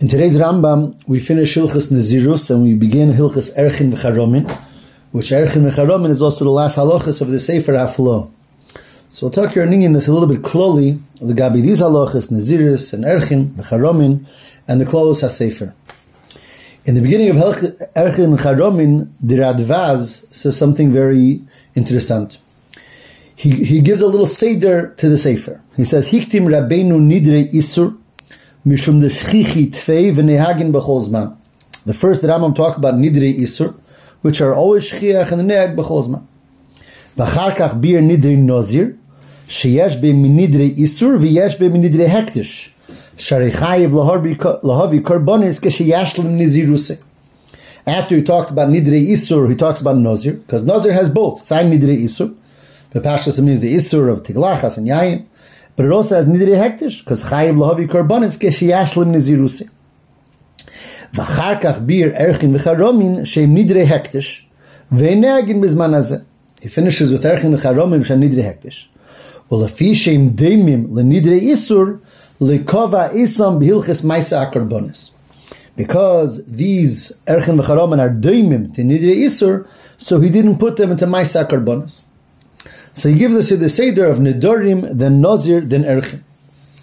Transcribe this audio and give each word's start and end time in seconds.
In 0.00 0.06
today's 0.06 0.38
Rambam, 0.38 0.94
we 1.08 1.18
finish 1.18 1.56
Hilchas 1.56 1.90
Nazirus 1.90 2.52
and 2.52 2.62
we 2.62 2.74
begin 2.74 3.10
Hilchas 3.10 3.52
Erchin 3.58 3.92
V'charomin, 3.92 4.48
which 5.10 5.30
Erchin 5.30 5.68
V'charomin 5.68 6.10
is 6.10 6.22
also 6.22 6.44
the 6.44 6.52
last 6.52 6.76
halachas 6.76 7.20
of 7.20 7.30
the 7.30 7.40
Sefer 7.40 7.72
Haflo. 7.72 8.30
So 9.08 9.26
we'll 9.26 9.32
talk 9.32 9.54
here 9.54 9.64
in 9.64 9.92
this 9.92 10.06
a 10.06 10.12
little 10.12 10.28
bit 10.28 10.44
closely, 10.44 11.00
the 11.20 11.34
Gabi 11.34 11.62
these 11.62 11.80
halachas, 11.80 12.30
Nazirus 12.30 12.92
and 12.92 13.02
Erchin 13.02 13.54
V'charomin, 13.54 14.24
and 14.68 14.80
the 14.80 14.84
Klolos 14.84 15.24
HaSefer. 15.24 15.72
In 16.84 16.94
the 16.94 17.00
beginning 17.00 17.30
of 17.30 17.36
Erchin 17.38 18.38
V'charomin, 18.38 19.10
the 19.20 19.34
Radvaz 19.34 20.32
says 20.32 20.56
something 20.56 20.92
very 20.92 21.42
interesting. 21.74 22.30
He, 23.34 23.64
he 23.64 23.80
gives 23.80 24.00
a 24.00 24.06
little 24.06 24.26
seder 24.26 24.94
to 24.96 25.08
the 25.08 25.18
Sefer. 25.18 25.60
He 25.76 25.84
says, 25.84 26.08
Hiktim 26.08 26.46
Rabbeinu 26.46 27.00
Nidre 27.00 27.50
Isur, 27.52 27.97
Mishum 28.68 29.00
Deschichi 29.00 29.70
Tfei 29.70 30.12
v'nehagin 30.12 30.70
b'chol 30.72 31.34
The 31.86 31.94
first 31.94 32.22
Rambam 32.22 32.54
talk 32.54 32.76
about 32.76 32.96
Nidrei 32.96 33.34
Isur, 33.34 33.74
which 34.20 34.42
are 34.42 34.54
always 34.54 34.84
Shchiach 34.90 35.32
and 35.32 35.50
Nehag 35.50 35.74
b'chol 35.74 36.06
zman. 36.06 36.26
Kach 37.16 37.80
bir 37.80 38.02
Nidrei 38.02 38.36
Nozir, 38.36 38.98
sheyesh 39.46 39.98
be 40.02 40.12
minidrei 40.12 40.76
Isur 40.76 41.16
v'yesh 41.18 41.58
be 41.58 41.70
minidrei 41.70 42.08
Hektish. 42.08 42.68
Shari 43.16 43.50
chayiv 43.50 43.90
lahavi 43.90 45.00
karbonis 45.00 45.62
kesheyashlim 45.62 46.36
niziruse. 46.36 47.00
After 47.86 48.16
he 48.16 48.22
talked 48.22 48.50
about 48.50 48.68
Nidrei 48.68 49.08
Isur, 49.08 49.48
he 49.48 49.56
talks 49.56 49.80
about 49.80 49.96
Nozir, 49.96 50.44
because 50.44 50.62
Nozir 50.62 50.92
has 50.92 51.08
both. 51.08 51.40
Sign 51.40 51.72
Nidrei 51.72 52.02
Isur. 52.02 52.36
The 52.90 53.00
Pashas 53.00 53.42
means 53.42 53.60
the 53.60 53.74
Isur 53.74 54.12
of 54.12 54.24
Tiglachas 54.24 54.76
and 54.76 54.86
Yayin. 54.86 55.24
But 55.78 55.86
it 55.86 55.92
also 55.92 56.16
has 56.16 56.26
nidre 56.26 56.56
hektish, 56.56 57.04
because 57.04 57.22
chayiv 57.22 57.56
lahavi 57.56 57.86
korbanis 57.86 58.36
keshiyashlim 58.36 59.12
nizirusi. 59.14 59.70
V'charkach 61.14 61.86
bir 61.86 62.10
erchin 62.14 62.58
v'charomin 62.58 63.20
sheim 63.20 63.56
nidre 63.56 63.86
hektish, 63.86 64.44
V'eneagin 64.92 65.62
bizman 65.62 65.92
hazeh. 65.92 66.24
He 66.60 66.68
finishes 66.68 67.12
with 67.12 67.22
erchin 67.22 67.56
v'charomin 67.56 68.04
sheim 68.04 68.20
nidre 68.20 68.42
hektish. 68.42 68.88
V'lefi 69.52 69.92
sheim 69.92 70.34
demim 70.34 70.88
l'nidre 70.90 71.40
isur, 71.40 72.00
lekova 72.40 73.12
isam 73.12 73.60
b'hilchis 73.62 74.02
maisa 74.02 74.50
akorbanis. 74.50 75.12
Because 75.76 76.44
these 76.46 77.12
erchin 77.26 77.62
v'charomin 77.62 78.00
are 78.00 78.10
demim 78.10 78.74
to 78.74 78.82
nidre 78.82 79.14
isur, 79.14 79.68
so 79.96 80.18
he 80.18 80.28
didn't 80.28 80.58
put 80.58 80.76
them 80.76 80.90
into 80.90 81.06
maisa 81.06 81.46
akorbanis. 81.46 82.02
So 82.98 83.08
he 83.08 83.14
gives 83.14 83.36
us 83.36 83.50
the 83.50 83.68
Seder 83.68 84.06
of 84.06 84.18
Nidorim, 84.18 84.98
then 84.98 85.20
Nazir, 85.20 85.60
then 85.60 85.84
Erchim. 85.84 86.22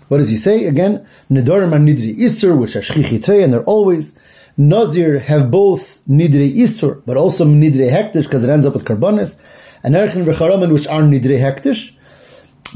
What 0.07 0.17
does 0.17 0.29
he 0.29 0.37
say? 0.37 0.65
Again, 0.65 1.05
Nidorim 1.29 1.73
are 1.73 1.79
Nidri 1.79 2.15
Isur, 2.17 2.57
which 2.57 2.77
are 2.77 2.79
Shchichitei, 2.79 3.43
and 3.43 3.51
they're 3.51 3.63
always. 3.63 4.17
Nazir 4.55 5.19
have 5.19 5.51
both 5.51 5.99
Nidri 6.07 6.55
Isur, 6.55 7.01
but 7.05 7.17
also 7.17 7.43
Nidri 7.43 7.91
Hektish, 7.91 8.23
because 8.23 8.45
it 8.45 8.49
ends 8.49 8.65
up 8.65 8.73
with 8.73 8.85
Karbonis, 8.85 9.37
and 9.83 9.93
Erchim 9.93 10.23
V'charomen, 10.23 10.71
which 10.71 10.87
are 10.87 11.01
Nidri 11.01 11.37
Hektish. 11.37 11.93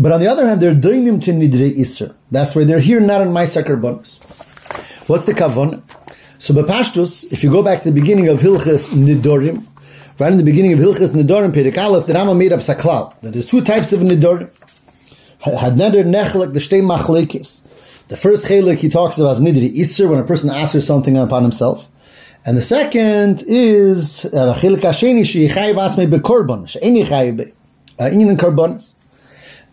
But 0.02 0.12
on 0.12 0.20
the 0.20 0.28
other 0.28 0.46
hand, 0.46 0.60
they're 0.60 0.76
doinim 0.76 1.24
to 1.24 1.32
Nidri 1.32 1.78
Isur. 1.78 2.14
That's 2.32 2.58
why 2.58 2.66
they're 2.66 2.82
here, 2.82 3.00
not 3.00 3.22
in 3.22 3.30
Maisa 3.30 3.64
Karbonis. 3.64 4.22
What's 5.08 5.26
the 5.26 5.34
Kavon? 5.34 5.82
So 6.40 6.54
Bepashtus, 6.54 7.32
if 7.32 7.42
you 7.44 7.50
go 7.50 7.64
back 7.64 7.84
to 7.84 7.92
the 7.92 8.00
beginning 8.00 8.28
of 8.28 8.40
Hilchas 8.40 8.90
Nidorim, 8.90 9.66
right 10.20 10.32
in 10.32 10.38
the 10.38 10.44
beginning 10.44 10.74
of 10.74 10.80
Hilchas 10.80 11.12
Nidorim 11.12 11.52
Perek 11.52 11.78
Aleph, 11.78 12.06
the 12.06 12.14
Rama 12.14 12.36
made 12.36 12.52
up 12.52 12.60
Saklal, 12.60 13.20
that 13.22 13.32
there's 13.32 13.46
two 13.46 13.62
types 13.62 13.94
of 13.94 14.02
Nidorim. 14.02 14.50
Had 15.42 15.74
neder 15.74 16.04
nechlek 16.04 16.54
the 16.54 16.60
shtei 16.60 16.82
machlekes. 16.82 17.62
The 18.10 18.18
first 18.18 18.46
chelik 18.46 18.80
he 18.80 18.90
talks 18.90 19.18
about 19.18 19.36
is 19.36 19.40
nidri 19.40 19.72
iser 19.80 20.10
when 20.10 20.20
a 20.20 20.24
person 20.26 20.50
asks 20.50 20.84
something 20.86 21.16
upon 21.16 21.44
himself, 21.44 21.88
and 22.46 22.58
the 22.58 22.62
second 22.62 23.44
is 23.48 24.26
uh, 24.26 24.54
chelik 24.60 24.80
hasheni 24.80 25.22
sheyichayiv 25.22 25.76
asmei 25.76 26.12
bekorban 26.12 26.68
she'eni 26.68 27.06
chayiv 27.06 27.54
uh, 28.00 28.04
inyan 28.04 28.36
korbanos. 28.36 28.96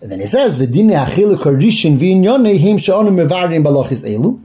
And 0.03 0.13
then 0.13 0.21
he 0.21 0.27
says 0.27 0.61
v'dine 0.61 1.05
achilik 1.05 1.43
harishin 1.43 1.99
v'inyone 1.99 2.57
him 2.59 2.78
she'onu 2.78 3.11
mevarim 3.11 3.65
balachis 3.65 4.05
elu. 4.05 4.41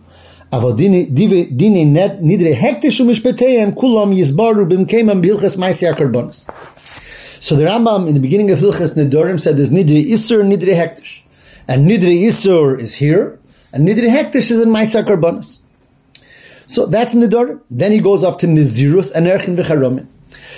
Aber 0.51 0.73
dine 0.73 1.05
dive 1.15 1.57
dine 1.57 1.85
net 1.93 2.21
nidre 2.21 2.53
hektish 2.53 2.99
um 3.01 3.07
speteim 3.07 3.73
kulam 3.73 4.13
yisbaru 4.13 4.69
bim 4.69 4.85
kemam 4.85 5.23
bilches 5.23 5.55
meiser 5.55 5.93
karbonos. 5.93 6.45
So 7.39 7.55
the 7.55 7.63
Rambam 7.63 8.07
in 8.07 8.13
the 8.13 8.19
beginning 8.19 8.51
of 8.51 8.59
Hilchas 8.59 8.95
Nidorim 8.95 9.39
said 9.39 9.57
there's 9.57 9.71
nidre 9.71 10.05
isur 10.05 10.43
nidre 10.43 10.75
hektish, 10.75 11.21
and 11.67 11.89
nidre 11.89 12.13
isur 12.27 12.79
is 12.79 12.95
here, 12.95 13.39
and 13.73 13.87
nidre 13.87 14.09
hektish 14.09 14.51
is 14.51 14.61
in 14.61 14.69
Ma'isar 14.69 15.03
karbonos. 15.03 15.59
So 16.67 16.85
that's 16.85 17.13
Nidorim. 17.13 17.61
Then 17.69 17.91
he 17.91 17.99
goes 17.99 18.23
off 18.23 18.37
to 18.39 18.47
Nizirus 18.47 19.11
and 19.13 19.27
Erchin 19.27 19.57
v'charomin. 19.57 20.07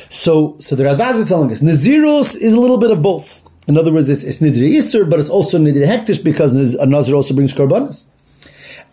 So, 0.10 0.58
so 0.60 0.76
the 0.76 0.84
Radvaz 0.84 1.16
is 1.16 1.30
telling 1.30 1.52
us 1.52 1.62
Nazirus 1.62 2.40
is 2.40 2.54
a 2.54 2.60
little 2.60 2.78
bit 2.78 2.92
of 2.92 3.02
both. 3.02 3.42
In 3.68 3.78
other 3.78 3.92
words, 3.92 4.10
it's, 4.10 4.24
it's 4.24 4.40
Nidri 4.40 4.74
Isser, 4.74 5.10
but 5.10 5.20
it's 5.20 5.30
also 5.30 5.58
Nidri 5.58 5.88
Hektish 5.88 6.24
because 6.24 6.54
a 6.76 6.86
Nazir 6.86 7.16
also 7.16 7.34
brings 7.34 7.54
Korbanis. 7.54 8.04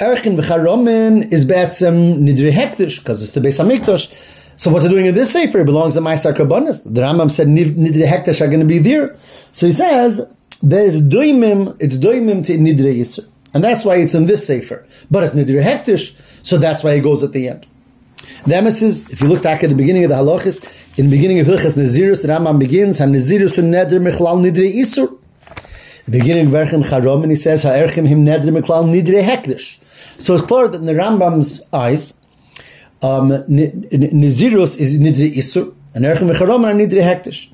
Erchin 0.00 0.40
v'charomin 0.40 1.30
is 1.30 1.44
be'etzem 1.44 2.20
nidri 2.20 2.50
hektish, 2.50 3.00
because 3.00 3.22
it's 3.22 3.32
the 3.32 3.40
Beis 3.40 3.62
HaMikdash. 3.62 4.10
So 4.56 4.70
what's 4.70 4.86
it 4.86 4.88
doing 4.88 5.04
in 5.04 5.14
this 5.14 5.30
sefer? 5.30 5.58
It 5.60 5.66
belongs 5.66 5.92
to 5.92 6.00
Ma'asar 6.00 6.34
Karbonis. 6.34 6.82
The 6.84 7.02
Rambam 7.02 7.30
said 7.30 7.48
nidri 7.48 8.06
hektish 8.06 8.40
are 8.40 8.46
going 8.46 8.60
to 8.60 8.66
be 8.66 8.78
there. 8.78 9.14
So 9.52 9.66
he 9.66 9.72
says, 9.72 10.32
there's 10.62 11.02
doimim, 11.02 11.76
it's 11.80 11.98
doimim 11.98 12.46
to 12.46 12.56
nidri 12.56 12.98
yisr. 12.98 13.28
And 13.52 13.62
that's 13.62 13.84
why 13.84 13.96
it's 13.96 14.14
in 14.14 14.24
this 14.24 14.46
sefer. 14.46 14.86
But 15.10 15.22
it's 15.22 15.34
nidri 15.34 15.62
hektish, 15.62 16.14
so 16.42 16.56
that's 16.56 16.82
why 16.82 16.92
it 16.92 17.02
goes 17.02 17.22
at 17.22 17.32
the 17.32 17.48
end. 17.48 17.66
The 18.46 18.56
emphasis, 18.56 19.06
if 19.10 19.20
you 19.20 19.28
look 19.28 19.42
back 19.42 19.62
at 19.62 19.68
the 19.68 19.76
beginning 19.76 20.04
of 20.04 20.10
the 20.10 20.16
halachis, 20.16 20.64
in 20.98 21.10
the 21.10 21.14
beginning 21.14 21.40
of 21.40 21.46
Hilchas 21.46 21.72
Nazirus, 21.72 22.22
the 22.22 22.28
Rambam 22.28 22.58
begins, 22.58 22.96
Ha-Nazirus 22.96 23.58
neder 23.58 24.00
michlal 24.00 24.40
nidri 24.40 24.74
isur. 24.76 25.18
Beginning 26.10 26.48
of 26.48 26.52
Erchim 26.52 26.84
Charom, 26.84 27.22
and 27.22 27.30
he 27.30 27.36
says, 27.36 27.62
Ha-Erchim 27.62 28.06
him 28.06 28.24
neder 28.24 28.44
michlal 28.44 28.84
nidri 28.84 29.22
hektish. 29.22 29.76
So 30.18 30.34
it's 30.34 30.44
clear 30.44 30.68
that 30.68 30.78
in 30.78 30.86
the 30.86 30.92
Rambam's 30.92 31.62
eyes, 31.72 32.20
um, 33.02 33.30
Nizirus 33.30 34.76
is 34.78 34.98
nidre 35.00 35.34
Isur, 35.34 35.74
and 35.94 36.04
Erechim 36.04 36.30
Mecharom 36.30 36.64
are 36.64 36.74
nidre 36.74 37.02
Hektish. 37.02 37.48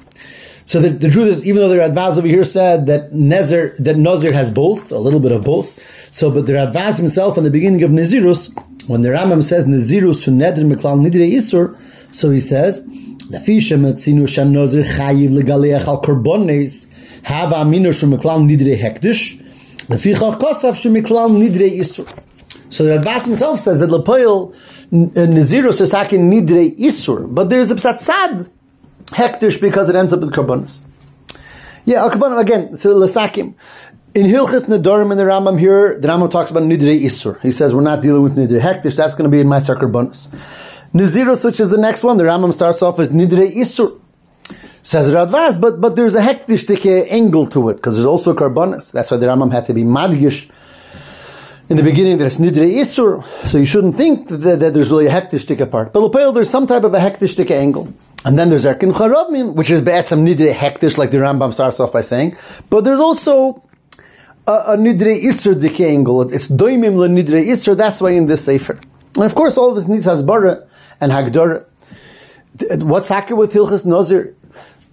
So 0.64 0.80
the, 0.80 0.88
the, 0.88 1.08
truth 1.08 1.28
is, 1.28 1.46
even 1.46 1.62
though 1.62 1.68
the 1.68 1.76
Radvaz 1.76 2.18
over 2.18 2.26
here 2.26 2.44
said 2.44 2.86
that 2.88 3.12
Nezer, 3.12 3.76
that 3.76 3.96
Nazir 3.96 4.32
has 4.32 4.50
both, 4.50 4.90
a 4.90 4.98
little 4.98 5.20
bit 5.20 5.30
of 5.30 5.44
both, 5.44 5.80
so 6.12 6.32
but 6.32 6.46
the 6.46 6.54
Radvaz 6.54 6.98
himself 6.98 7.38
in 7.38 7.44
the 7.44 7.50
beginning 7.50 7.84
of 7.84 7.92
Nizirus, 7.92 8.52
when 8.88 9.02
the 9.02 9.10
Rambam 9.10 9.44
says 9.44 9.66
Nizirus 9.66 10.24
to 10.24 10.30
Nedr 10.30 10.68
Meklal 10.68 10.98
Nidre 10.98 11.30
Isur, 11.32 11.78
so 12.12 12.30
he 12.30 12.40
says, 12.40 12.84
Lafisha 12.84 13.78
Metzinu 13.78 14.28
Shan 14.28 14.52
Nazir 14.52 14.82
Chayiv 14.82 15.30
Legaleach 15.30 15.86
Al 15.86 16.02
Korbones, 16.02 16.86
Hava 17.26 17.56
Aminu 17.56 17.88
Shemiklal 17.88 18.46
Nidre 18.46 18.78
Hektish, 18.78 19.40
Laficha 19.88 20.38
Kosav 20.38 20.74
Shemiklal 20.74 21.28
Nidre 21.32 21.68
Isur. 21.76 22.06
So 22.72 22.84
the 22.84 22.98
Radvaz 22.98 23.24
himself 23.24 23.58
says 23.58 23.80
that 23.80 23.90
Lepoil 23.90 24.54
Nazirus 24.92 25.80
is 25.80 25.90
taking 25.90 26.30
Nidre 26.30 26.78
Isur, 26.78 27.34
but 27.34 27.50
there's 27.50 27.72
a 27.72 27.74
Psatzad 27.74 28.48
hektish 29.06 29.60
because 29.60 29.88
it 29.90 29.96
ends 29.96 30.12
up 30.12 30.20
with 30.20 30.32
Karbonis. 30.32 30.82
Yeah, 31.84 32.04
Al 32.04 32.12
Karbonis, 32.12 32.40
again, 32.40 32.78
so 32.78 32.94
Lesakim. 32.94 33.54
In 34.14 34.26
Hilchis 34.26 34.66
Nadorim 34.66 35.10
in 35.10 35.18
the 35.18 35.24
Rambam 35.24 35.58
here, 35.58 35.98
the 35.98 36.06
Rambam 36.06 36.30
talks 36.30 36.52
about 36.52 36.62
Nidre 36.62 36.96
Isur. 36.96 37.40
He 37.40 37.50
says 37.50 37.74
we're 37.74 37.80
not 37.80 38.02
dealing 38.02 38.22
with 38.22 38.36
Nidre 38.36 38.60
Hektish, 38.60 38.94
that's 38.96 39.16
going 39.16 39.28
to 39.28 39.34
be 39.34 39.40
in 39.40 39.48
my 39.48 39.58
Karbonis. 39.58 40.28
Nazirus, 40.94 41.44
which 41.44 41.58
is 41.58 41.70
the 41.70 41.76
next 41.76 42.04
one, 42.04 42.18
the 42.18 42.24
Rambam 42.24 42.54
starts 42.54 42.82
off 42.82 43.00
as 43.00 43.08
Nidre 43.08 43.52
Isur. 43.52 44.00
Says 44.86 45.08
Radvaz, 45.08 45.60
but 45.60 45.80
but 45.80 45.96
there's 45.96 46.14
a 46.14 46.20
hektish 46.20 46.64
angle 47.10 47.46
to 47.48 47.70
it 47.70 47.74
because 47.74 47.96
there's 47.96 48.06
also 48.06 48.34
karbonis. 48.34 48.92
That's 48.92 49.10
why 49.10 49.16
the 49.16 49.26
Rambam 49.26 49.50
had 49.50 49.66
to 49.66 49.74
be 49.74 49.82
madgish 49.82 50.48
in 51.68 51.76
the 51.76 51.82
beginning 51.82 52.18
there's 52.18 52.38
nidre 52.38 52.72
isur, 52.72 53.24
so 53.44 53.58
you 53.58 53.66
shouldn't 53.66 53.96
think 53.96 54.28
that, 54.28 54.60
that 54.60 54.74
there's 54.74 54.90
really 54.90 55.06
a 55.06 55.10
hektish 55.10 55.70
part. 55.70 55.92
But 55.92 56.00
Lopel, 56.00 56.32
there's 56.32 56.50
some 56.50 56.66
type 56.66 56.84
of 56.84 56.94
a 56.94 56.98
hektish 56.98 57.50
angle. 57.50 57.92
And 58.24 58.38
then 58.38 58.50
there's 58.50 58.64
Erkin 58.64 58.92
Charabmin, 58.92 59.54
which 59.54 59.70
is 59.70 59.82
be'etzam 59.82 60.24
nidre 60.24 60.52
hektish, 60.52 60.96
like 60.96 61.10
the 61.10 61.18
Rambam 61.18 61.52
starts 61.52 61.80
off 61.80 61.92
by 61.92 62.02
saying. 62.02 62.36
But 62.70 62.84
there's 62.84 63.00
also 63.00 63.64
a, 64.46 64.52
a 64.52 64.76
nidre 64.76 65.20
isur 65.20 65.60
dike 65.60 65.80
angle. 65.80 66.32
It's 66.32 66.46
doimim 66.46 66.96
le 66.96 67.08
nidre 67.08 67.44
isur, 67.44 67.76
that's 67.76 68.00
why 68.00 68.10
in 68.10 68.26
this 68.26 68.44
sefer. 68.44 68.78
And 69.16 69.24
of 69.24 69.34
course 69.34 69.56
all 69.56 69.74
this 69.74 69.88
needs 69.88 70.06
hasbara 70.06 70.68
and 71.00 71.10
hagdara. 71.10 71.64
What's 72.82 73.08
haka 73.08 73.34
with 73.34 73.52
Hilchas 73.52 73.84
Nazir? 73.84 74.35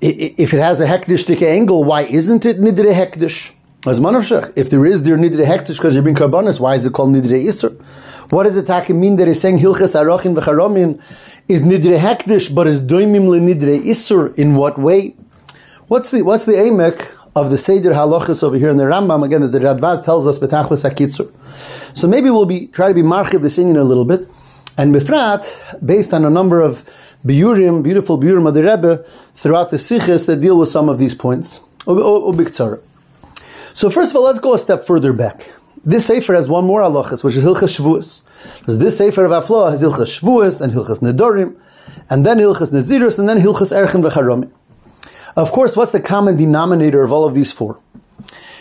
If 0.06 0.54
it 0.54 0.60
has 0.60 0.82
a 0.82 0.86
hektish 0.86 1.42
angle, 1.42 1.86
why 1.86 2.02
isn't 2.02 2.46
it 2.46 2.60
nidre 2.60 2.94
hektish? 2.94 3.52
As 3.88 4.02
manavshach, 4.02 4.52
if 4.58 4.70
there 4.70 4.86
is 4.86 5.04
there 5.04 5.18
nidre 5.18 5.46
hektish 5.46 5.78
because 5.78 5.94
you're 5.94 6.04
being 6.04 6.18
karbanis, 6.18 6.60
why 6.60 6.76
is 6.76 6.86
it 6.86 6.92
called 6.92 7.14
nidre 7.14 7.42
isur? 7.42 7.82
What 8.30 8.44
does 8.44 8.56
the 8.56 8.64
takim 8.64 9.00
mean 9.00 9.16
that 9.16 9.30
he's 9.30 9.40
saying 9.40 9.60
hilchas 9.60 9.96
arochin 9.96 10.36
v'charomin 10.36 11.02
is 11.48 11.62
nidre 11.62 11.98
hektish, 11.98 12.54
but 12.54 12.68
is 12.68 12.82
doimim 12.82 13.30
le 13.30 13.40
nidre 13.40 13.82
isur? 13.82 14.38
In 14.38 14.56
what 14.56 14.78
way? 14.78 15.16
What's 15.88 16.12
the 16.12 16.22
what's 16.22 16.44
the 16.44 16.52
amek 16.52 17.10
of 17.34 17.50
the 17.50 17.58
seder 17.58 17.92
halachas 17.92 18.44
over 18.44 18.58
here 18.58 18.72
in 18.72 18.76
the 18.76 18.84
Rambam 18.84 19.24
again 19.24 19.40
that 19.40 19.54
the 19.54 19.60
Radvaz 19.60 20.04
tells 20.04 20.28
us 20.28 20.38
betachlis 20.38 20.84
hakitzur? 20.84 21.32
So 21.96 22.10
maybe 22.10 22.30
we'll 22.30 22.46
be 22.46 22.68
try 22.68 22.90
to 22.90 22.94
be 22.94 23.04
marchiv 23.04 23.42
this 23.42 23.58
in 23.58 23.74
a 23.78 23.86
little 23.86 24.04
bit. 24.04 24.28
And 24.78 24.94
Befrat, 24.94 25.86
based 25.86 26.14
on 26.14 26.26
a 26.26 26.30
number 26.30 26.60
of 26.60 26.84
biurim, 27.26 27.84
beautiful 27.84 28.20
biurim 28.20 28.48
of 28.48 28.54
the 28.54 28.64
Rebbe 28.64 29.06
throughout 29.36 29.72
the 29.72 29.78
Sichos 29.78 30.26
that 30.28 30.42
deal 30.42 30.58
with 30.58 30.70
some 30.70 30.90
of 30.90 31.00
these 31.00 31.16
points. 31.16 31.62
So 33.74 33.90
first 33.90 34.12
of 34.12 34.16
all, 34.18 34.24
let's 34.24 34.40
go 34.40 34.54
a 34.54 34.60
step 34.60 34.86
further 34.86 35.14
back. 35.14 35.52
This 35.86 36.06
Sefer 36.06 36.34
has 36.34 36.48
one 36.48 36.66
more 36.66 36.82
halachas, 36.82 37.24
which 37.24 37.36
is 37.36 37.44
Hilchas 37.44 37.78
Shavuos. 37.78 38.22
Because 38.60 38.80
this 38.80 38.98
Sefer 38.98 39.26
of 39.26 39.32
Aflo 39.32 39.72
has 39.72 39.82
Hilchas 39.82 40.20
Shavuos 40.20 40.62
and 40.62 40.74
Hilchas 40.74 41.00
Nedorim, 41.02 41.56
and 42.10 42.26
then 42.26 42.38
Hilchas 42.38 42.72
Nezirus, 42.72 43.20
and 43.20 43.28
then 43.28 43.40
Hilchas 43.40 43.72
Erchim 43.72 44.04
V'Charomim. 44.08 44.52
Of 45.36 45.52
course, 45.52 45.76
what's 45.76 45.92
the 45.92 46.00
common 46.00 46.36
denominator 46.36 47.04
of 47.04 47.12
all 47.12 47.26
of 47.26 47.34
these 47.34 47.52
four? 47.52 47.80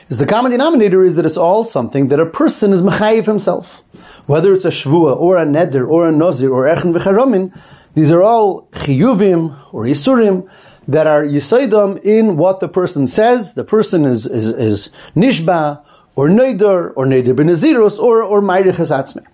Is 0.09 0.19
the 0.19 0.27
common 0.27 0.51
denominator 0.51 1.05
is 1.05 1.17
that 1.17 1.25
it's 1.25 1.37
all 1.37 1.65
something 1.65 2.09
that 2.09 2.19
a 2.19 2.27
person 2.27 2.73
is 2.73 2.83
mechayiv 2.83 3.27
himself. 3.27 3.83
Whether 4.27 4.53
it's 4.53 4.65
a 4.65 4.71
shvua 4.71 5.17
or 5.17 5.37
a 5.37 5.45
neder 5.45 5.89
or 5.89 6.09
a 6.09 6.13
nozir 6.13 6.51
or 6.51 6.65
echen 6.65 6.97
v'charomin, 6.97 7.57
these 7.95 8.11
are 8.11 8.23
all 8.23 8.69
chiyuvim 8.73 9.59
or 9.73 9.85
isurim 9.85 10.49
that 10.89 11.07
are 11.07 11.25
yisaidam 11.25 12.01
in 12.03 12.37
what 12.37 12.61
the 12.61 12.69
person 12.69 13.07
says. 13.07 13.55
The 13.55 13.65
person 13.65 14.05
is, 14.05 14.27
is, 14.27 14.47
is 14.47 14.91
nishba 15.15 15.85
or 16.17 16.29
neder 16.29 16.93
or 16.97 17.07
neder 17.07 17.35
benazirus 17.35 17.99
or, 17.99 18.23
or 18.23 18.41
mayrich 18.41 19.27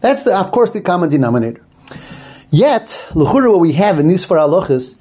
That's 0.00 0.22
the, 0.22 0.36
of 0.36 0.52
course 0.52 0.70
the 0.72 0.80
common 0.80 1.10
denominator. 1.10 1.64
Yet, 2.50 3.04
l'chura, 3.14 3.50
what 3.50 3.60
we 3.60 3.72
have 3.72 3.98
in 3.98 4.08
these 4.08 4.24
four 4.24 4.38
halachas 4.38 4.96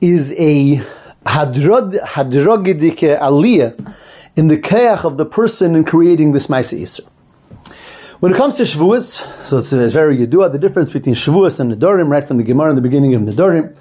is 0.00 0.32
a 0.36 0.76
hadrogidike 1.24 2.00
aliyah 3.18 3.94
in 4.36 4.48
the 4.48 4.58
keach 4.58 5.04
of 5.04 5.16
the 5.16 5.26
person 5.26 5.74
in 5.74 5.84
creating 5.84 6.32
this 6.32 6.46
Isra. 6.46 7.09
When 8.20 8.34
it 8.34 8.36
comes 8.36 8.56
to 8.56 8.64
Shavuos, 8.64 9.26
so 9.46 9.56
it's, 9.56 9.72
uh, 9.72 9.78
it's 9.78 9.94
very 9.94 10.18
Yedua, 10.18 10.52
the 10.52 10.58
difference 10.58 10.90
between 10.90 11.14
Shavuos 11.14 11.58
and 11.58 11.72
Nedorim, 11.72 12.10
right 12.10 12.22
from 12.22 12.36
the 12.36 12.44
Gemara 12.44 12.68
in 12.68 12.76
the 12.76 12.82
beginning 12.82 13.14
of 13.14 13.22
Nedorim, 13.22 13.74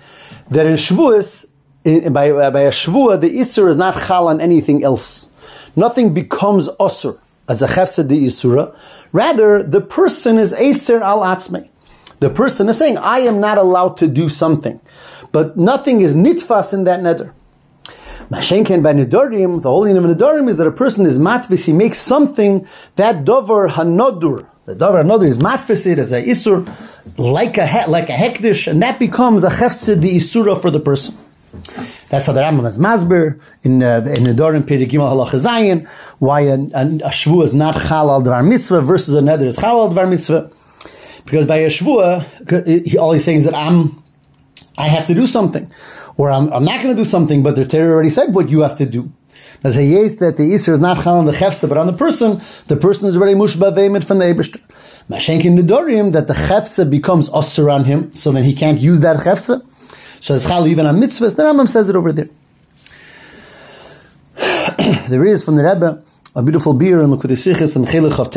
that 0.50 0.66
in 0.66 0.76
Shavuos, 0.76 1.52
in, 1.84 2.14
by, 2.14 2.32
uh, 2.32 2.50
by 2.50 2.62
a 2.62 2.72
Shavua, 2.72 3.20
the 3.20 3.30
Isra 3.38 3.70
is 3.70 3.76
not 3.76 3.96
chal 3.96 4.30
on 4.30 4.40
anything 4.40 4.82
else. 4.82 5.30
Nothing 5.76 6.14
becomes 6.14 6.70
Osir 6.80 7.20
as 7.50 7.62
a 7.62 7.68
Chefsa 7.68 8.08
de 8.08 8.16
Isura. 8.16 8.74
Rather, 9.12 9.62
the 9.62 9.82
person 9.82 10.38
is 10.38 10.54
Aser 10.54 11.04
al 11.04 11.20
Atzmei. 11.20 11.68
The 12.22 12.30
person 12.30 12.70
is 12.70 12.78
saying, 12.78 12.98
I 12.98 13.20
am 13.20 13.42
not 13.42 13.58
allowed 13.58 13.98
to 13.98 14.08
do 14.08 14.30
something. 14.30 14.80
But 15.34 15.58
nothing 15.58 16.00
is 16.00 16.16
nitfas 16.16 16.74
in 16.74 16.86
that 16.86 17.02
nether. 17.02 17.34
Mashenken 18.30 18.84
by 18.84 18.94
Nidorim, 18.94 19.64
the 19.64 19.70
holy 19.70 19.92
name 19.92 20.06
of 20.06 20.16
Nidorim 20.16 20.50
is 20.50 20.58
that 20.58 20.68
a 20.68 20.72
person 20.72 21.08
is 21.08 21.18
matvis, 21.18 21.66
he 21.66 21.74
makes 21.74 21.98
something, 21.98 22.68
that 22.96 23.26
dover 23.26 23.68
hanodur, 23.68 24.46
the 24.66 24.76
dover 24.76 25.04
hanodur 25.04 25.28
is 25.28 25.40
matvis 25.40 25.88
it 25.88 25.98
as 25.98 26.12
a 26.12 26.22
isur, 26.22 26.68
like 27.18 27.58
a, 27.58 27.86
like 27.88 28.10
a 28.10 28.14
hektish, 28.14 28.68
and 28.68 28.84
that 28.84 29.00
becomes 29.00 29.44
a 29.44 29.50
chefze 29.50 30.00
di 30.00 30.18
isura 30.18 30.62
for 30.62 30.70
the 30.70 30.80
person. 30.80 31.18
That's 32.10 32.28
how 32.28 32.34
the 32.34 32.42
Rambam 32.42 32.68
is 32.68 32.78
masber 32.78 33.42
in 33.64 33.82
uh, 33.82 34.06
in 34.06 34.24
Nidorim 34.24 34.62
Perigim 34.62 35.00
Halacha 35.00 35.40
Zayin, 35.40 35.88
why 36.20 36.42
a, 36.42 36.54
a, 36.54 37.44
is 37.44 37.54
not 37.56 37.74
halal 37.74 38.24
dvar 38.24 38.48
mitzvah 38.48 38.82
versus 38.82 39.16
another 39.16 39.48
is 39.48 39.58
halal 39.58 39.92
dvar 39.92 40.08
mitzvah. 40.08 40.52
Because 41.26 41.48
by 41.48 41.58
a 41.58 41.68
shvua, 41.70 42.96
all 43.00 43.14
he's 43.14 43.24
saying 43.24 43.40
is 43.40 43.46
that 43.46 43.56
I'm, 43.56 44.04
I 44.78 44.88
have 44.88 45.08
to 45.08 45.16
do 45.16 45.26
something 45.26 45.72
or 46.20 46.30
I'm, 46.30 46.52
I'm 46.52 46.66
not 46.66 46.84
going 46.84 46.94
to 46.94 47.02
do 47.02 47.10
something, 47.10 47.44
but 47.44 47.56
the 47.56 47.66
Torah 47.66 47.94
already 47.94 48.10
said 48.10 48.34
what 48.36 48.50
you 48.50 48.60
have 48.60 48.78
to 48.80 48.86
do. 48.86 49.10
As 49.64 49.78
a 49.78 49.84
yes 49.84 50.16
that 50.16 50.36
the 50.36 50.44
Isser 50.44 50.74
is 50.74 50.82
not 50.82 51.02
chal 51.02 51.16
on 51.16 51.26
the 51.26 51.32
chefsa, 51.32 51.70
but 51.70 51.78
on 51.78 51.88
the 51.88 51.94
person, 51.94 52.42
the 52.68 52.76
person 52.76 53.08
is 53.08 53.16
already 53.16 53.36
mushba 53.36 53.74
veimet 53.74 54.04
from 54.04 54.18
the 54.18 54.26
Eberster. 54.26 54.60
Mashenkin 55.10 55.58
nedorim 55.58 56.12
that 56.12 56.28
the 56.28 56.34
chefsa 56.34 56.90
becomes 56.90 57.30
osir 57.30 57.74
on 57.74 57.86
him, 57.86 58.14
so 58.16 58.34
then 58.34 58.44
he 58.44 58.54
can't 58.54 58.82
use 58.82 59.00
that 59.00 59.16
chefsa. 59.22 59.66
So 60.20 60.36
it's 60.36 60.46
chal 60.46 60.68
even 60.68 60.86
on 60.86 61.00
mitzvahs. 61.00 61.38
The 61.38 61.44
Rambam 61.44 61.70
says 61.70 61.90
it 61.90 61.96
over 61.96 62.12
there. 62.12 62.28
there 65.08 65.26
is 65.26 65.46
from 65.46 65.56
the 65.56 65.64
Rebbe 65.64 66.04
a 66.36 66.44
beautiful 66.44 66.74
beer 66.74 67.00
in 67.00 67.12
Likkutei 67.12 67.38
Sichos 67.38 67.78
and 67.78 67.88
Chelech 67.88 68.20
of 68.20 68.28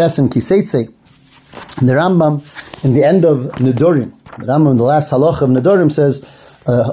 and 1.79 1.89
the 1.89 1.95
Rambam 1.95 2.85
in 2.85 2.95
the 2.95 3.03
end 3.03 3.25
of 3.25 3.41
Nedorim, 3.57 4.13
the 4.39 4.47
Rambam 4.47 4.71
in 4.71 4.77
the 4.77 4.85
last 4.85 5.11
halacha 5.11 5.43
of 5.43 5.51
Nedorim 5.51 5.91
says 5.91 6.42
uh. 6.67 6.93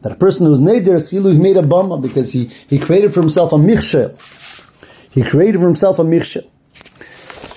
That 0.00 0.12
a 0.12 0.14
person 0.14 0.46
who's 0.46 0.60
Neder 0.60 0.98
Silu 0.98 1.32
he 1.32 1.38
made 1.38 1.56
a 1.56 1.62
Boma 1.62 1.98
because 1.98 2.30
he, 2.32 2.44
he 2.68 2.78
created 2.78 3.12
for 3.12 3.20
himself 3.20 3.52
a 3.52 3.56
Michshel. 3.56 4.16
He 5.10 5.22
created 5.22 5.58
for 5.58 5.66
himself 5.66 5.98
a 5.98 6.02
Michshel. 6.02 6.48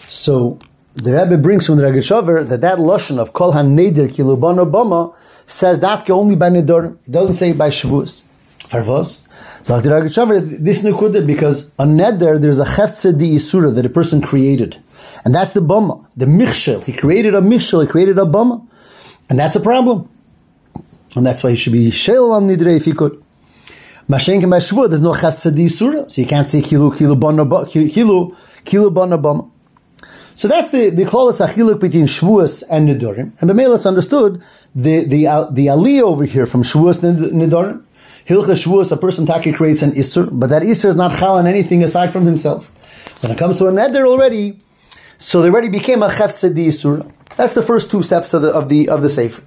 So 0.07 0.57
the 0.95 1.13
Rebbe 1.13 1.38
brings 1.38 1.68
from 1.68 1.78
the 1.78 1.83
Rogatchover 1.83 2.48
that 2.50 2.62
that 2.62 2.80
Lashon 2.80 3.19
of 3.19 3.33
Kol 3.33 3.54
HaNeder 3.54 4.10
Kilu 4.10 4.39
Bona 4.39 4.66
Boma 4.66 5.13
says 5.45 5.80
Dafke 5.80 6.10
only 6.10 6.36
by 6.36 6.50
Nedorim. 6.50 6.98
It 7.06 7.12
doesn't 7.12 7.36
say 7.36 7.54
by 7.54 7.69
Shavuos. 7.69 8.24
Farvos. 8.60 9.22
So 9.63 9.80
the 9.80 9.89
Rogatchover, 9.89 10.57
this 10.60 10.81
Nekudah 10.84 11.25
because 11.25 11.72
on 11.77 11.98
Neder 11.98 12.42
there's 12.42 12.60
a 12.60 12.66
Cheftze 12.66 13.18
Di 13.18 13.36
Isura 13.36 13.74
that 13.75 13.86
a 13.86 13.89
person 13.89 14.22
created. 14.22 14.81
And 15.24 15.33
that's 15.33 15.53
the 15.53 15.59
Bama, 15.59 16.06
the 16.15 16.25
Michshel. 16.25 16.83
He 16.83 16.94
created 16.94 17.36
a 17.36 17.42
Michshel, 17.42 17.81
he 17.81 17.88
created 17.88 18.18
a 18.18 18.25
Bama. 18.25 18.68
And 19.30 19.39
that's 19.39 19.56
a 19.56 19.62
problem. 19.62 20.09
And 21.15 21.25
that's 21.25 21.44
why 21.44 21.51
he 21.51 21.56
should 21.56 21.74
be 21.74 21.92
shel 21.92 22.31
on 22.31 22.48
nidre 22.48 22.75
if 22.75 22.86
he 22.86 22.94
could. 22.94 23.21
Mashenke 24.07 24.44
Mashvur, 24.44 24.89
there's 24.89 25.01
no 25.01 25.13
chafsadi 25.13 25.69
surah, 25.69 26.07
so 26.07 26.21
you 26.21 26.27
can't 26.27 26.48
say 26.48 26.62
kilu 26.62 26.95
kilu 26.95 27.19
bona 27.19 27.45
kilu 27.45 28.36
kilu 28.65 28.94
bona 28.94 29.18
bama. 29.18 29.50
So 30.36 30.48
that's 30.48 30.69
the 30.69 30.89
the 30.89 31.03
klolas 31.03 31.45
achiluk 31.45 31.80
between 31.80 32.06
shvuas 32.06 32.63
and 32.69 32.89
nidorim. 32.89 33.39
And 33.42 33.50
the 33.50 33.53
Bemelas 33.53 33.86
understood 33.86 34.42
the 34.74 35.06
the 35.06 35.24
the 35.51 35.68
aliyah 35.68 36.01
over 36.01 36.25
here 36.25 36.45
from 36.45 36.62
and 36.62 36.65
nidorim. 36.65 37.83
Hilcha 38.25 38.56
shvuas, 38.56 38.92
a 38.92 38.98
person 38.98 39.25
taki 39.25 39.51
creates 39.51 39.81
an 39.81 39.92
isur, 39.92 40.30
but 40.31 40.50
that 40.50 40.63
isur 40.63 40.86
is 40.86 40.95
not 40.95 41.18
chal 41.18 41.36
on 41.36 41.48
anything 41.48 41.83
aside 41.83 42.12
from 42.12 42.25
himself. 42.25 42.71
When 43.21 43.31
it 43.31 43.38
comes 43.38 43.57
to 43.59 43.68
a 43.68 43.71
neder 43.71 44.07
already, 44.07 44.59
so 45.21 45.41
they 45.41 45.50
already 45.50 45.69
became 45.69 46.01
a 46.01 46.09
chafsadi 46.09 46.73
surah. 46.73 47.06
That's 47.38 47.53
the 47.53 47.62
first 47.62 47.91
two 47.91 48.01
steps 48.01 48.33
of 48.33 48.41
the 48.41 48.51
of 48.51 48.69
the 48.69 48.89
of 48.89 49.03
the 49.03 49.09
sefer. 49.09 49.44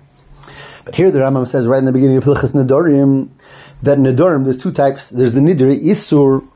But 0.85 0.95
here 0.95 1.11
the 1.11 1.19
Rambam 1.19 1.49
says 1.49 1.67
right 1.67 1.79
in 1.79 1.85
the 1.85 1.93
beginning 1.93 2.17
of 2.17 2.25
Hilchas 2.25 2.55
Nedorim 2.55 3.29
that 3.83 3.99
Nedorim 3.99 4.45
there's 4.45 4.63
two 4.63 4.71
types. 4.71 5.09
There's 5.09 5.35
the 5.35 5.41
Nidri 5.41 5.83
Isur 5.83 6.47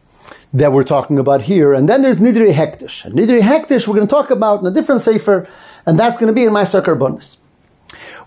that 0.53 0.73
we're 0.73 0.85
talking 0.85 1.19
about 1.19 1.43
here, 1.43 1.73
and 1.73 1.88
then 1.88 2.03
there's 2.03 2.19
Nidri 2.19 2.53
Hektish. 2.53 3.05
And 3.05 3.19
Nidri 3.19 3.41
Hektish 3.41 3.88
we're 3.88 3.97
going 3.97 4.06
to 4.06 4.11
talk 4.11 4.31
about 4.31 4.61
in 4.61 4.67
a 4.67 4.70
different 4.70 5.00
sefer, 5.00 5.49
and 5.85 5.99
that's 5.99 6.16
going 6.16 6.28
to 6.28 6.33
be 6.33 6.45
in 6.45 6.52
my 6.52 6.62
Karbonus. 6.62 7.38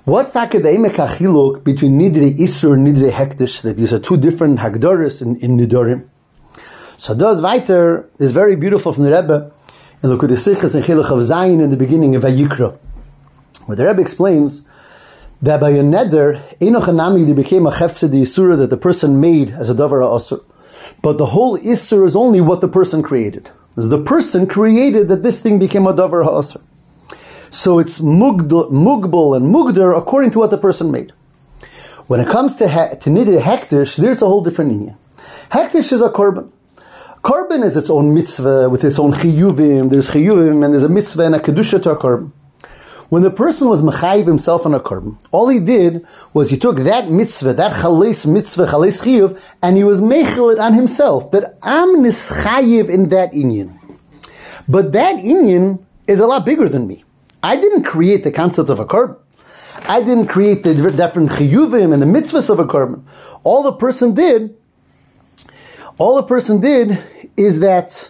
What's 0.04 0.32
the 0.32 0.40
academic 0.40 0.94
achiluk 0.94 1.64
between 1.64 1.98
Nidri 1.98 2.32
Isur 2.38 2.74
and 2.74 2.86
Nidri 2.86 3.12
Hektish? 3.12 3.62
That 3.62 3.78
these 3.78 3.94
are 3.94 4.00
two 4.00 4.18
different 4.18 4.60
Hagdoris 4.60 5.22
in, 5.22 5.38
in 5.38 5.58
Nidorim. 5.58 6.10
So 6.98 7.14
those 7.14 7.42
Weiter 7.42 8.10
is 8.20 8.34
very 8.34 8.56
beautiful 8.58 8.92
from 8.92 9.06
the 9.06 9.12
Rebbe. 9.12 9.52
And 10.02 10.12
look 10.12 10.24
at 10.24 10.30
the 10.30 10.36
Sichos 10.36 10.76
and 10.76 10.84
Chilach 10.84 11.12
of 11.12 11.20
Zayin 11.20 11.62
in 11.62 11.70
the 11.70 11.78
beginning 11.78 12.16
of 12.16 12.24
Vayikra 12.24 12.78
where 13.66 13.76
the 13.76 13.86
Rebbe 13.86 14.02
explains 14.02 14.68
that 15.42 15.60
by 15.60 15.70
a 15.70 15.82
neder, 15.82 16.42
Enochanami, 16.60 17.26
there 17.26 17.36
became 17.36 17.66
a 17.66 17.72
chefse 17.72 18.10
the 18.10 18.22
Isura 18.22 18.58
that 18.58 18.70
the 18.70 18.78
person 18.78 19.20
made 19.20 19.52
as 19.52 19.70
a 19.70 19.74
davar 19.74 20.02
asur. 20.02 20.44
But 21.02 21.18
the 21.18 21.28
whole 21.28 21.58
Isur 21.58 22.06
is 22.06 22.16
only 22.16 22.42
what 22.42 22.62
the 22.62 22.68
person 22.68 23.02
created. 23.02 23.50
As 23.78 23.90
the 23.90 24.04
person 24.04 24.46
created 24.48 25.08
that 25.08 25.24
this 25.24 25.40
thing 25.40 25.58
became 25.58 25.88
a 25.88 25.94
davar 25.94 26.26
asur. 26.26 26.62
So 27.50 27.80
it's 27.80 28.00
mugbal 28.00 29.38
and 29.38 29.54
Mugder 29.54 29.98
according 29.98 30.32
to 30.32 30.40
what 30.40 30.52
the 30.52 30.58
person 30.58 30.92
made. 30.92 31.12
When 32.08 32.20
it 32.20 32.28
comes 32.28 32.58
to, 32.58 32.68
he- 32.68 32.98
to 32.98 33.10
nidre 33.10 33.40
hektish, 33.40 33.96
there's 33.96 34.22
a 34.22 34.26
whole 34.26 34.44
different 34.44 34.74
inyan. 34.74 34.96
Hektish 35.52 35.94
is 35.94 36.02
a 36.02 36.10
korban. 36.10 36.52
Korban 37.24 37.64
is 37.64 37.78
its 37.78 37.92
own 37.92 38.16
mitzvah 38.16 38.68
with 38.68 38.84
its 38.84 38.98
own 38.98 39.12
chiyuvim. 39.12 39.92
There's 39.92 40.10
chiyuvim 40.10 40.66
and 40.66 40.74
there's 40.74 40.84
a 40.84 40.90
mitzvah 40.90 41.28
and 41.28 41.36
a 41.36 41.40
kedusha 41.40 41.80
to 41.84 41.92
a 41.92 41.96
korban. 41.96 42.32
When 43.10 43.22
the 43.22 43.30
person 43.30 43.70
was 43.70 43.84
mechayiv 43.84 44.26
himself 44.26 44.66
on 44.66 44.74
a 44.74 44.80
korban, 44.80 45.24
all 45.30 45.48
he 45.48 45.60
did 45.60 46.04
was 46.34 46.50
he 46.50 46.58
took 46.58 46.78
that 46.78 47.12
mitzvah, 47.12 47.54
that 47.54 47.74
chales 47.74 48.26
mitzvah, 48.26 48.66
chales 48.66 49.04
chiyuv, 49.04 49.40
and 49.62 49.78
he 49.78 49.84
was 49.84 50.02
mechel 50.02 50.52
it 50.52 50.58
on 50.58 50.74
himself, 50.74 51.30
that 51.30 51.60
I'm 51.62 51.98
nischayiv 51.98 52.90
in 52.90 53.10
that 53.10 53.34
inyan. 53.34 53.78
But 54.68 54.92
that 54.94 55.20
inyan 55.20 55.84
is 56.08 56.20
a 56.20 56.26
lot 56.26 56.44
bigger 56.44 56.68
than 56.68 56.88
me. 56.88 57.04
I 57.44 57.56
didn't 57.56 57.84
create 57.84 58.24
the 58.24 58.32
concept 58.32 58.70
of 58.70 58.80
a 58.80 58.86
korban. 58.86 59.20
I 59.88 60.02
didn't 60.02 60.26
create 60.26 60.64
the 60.64 60.74
different 60.74 61.30
chiyuvim 61.30 61.94
and 61.94 62.02
the 62.02 62.08
mitzvahs 62.08 62.50
of 62.50 62.58
a 62.58 62.66
korban. 62.66 63.04
All 63.44 63.62
the 63.62 63.74
person 63.74 64.16
did, 64.16 64.58
all 65.98 66.16
the 66.16 66.24
person 66.24 66.62
did 66.62 67.04
is 67.38 67.60
that 67.60 68.10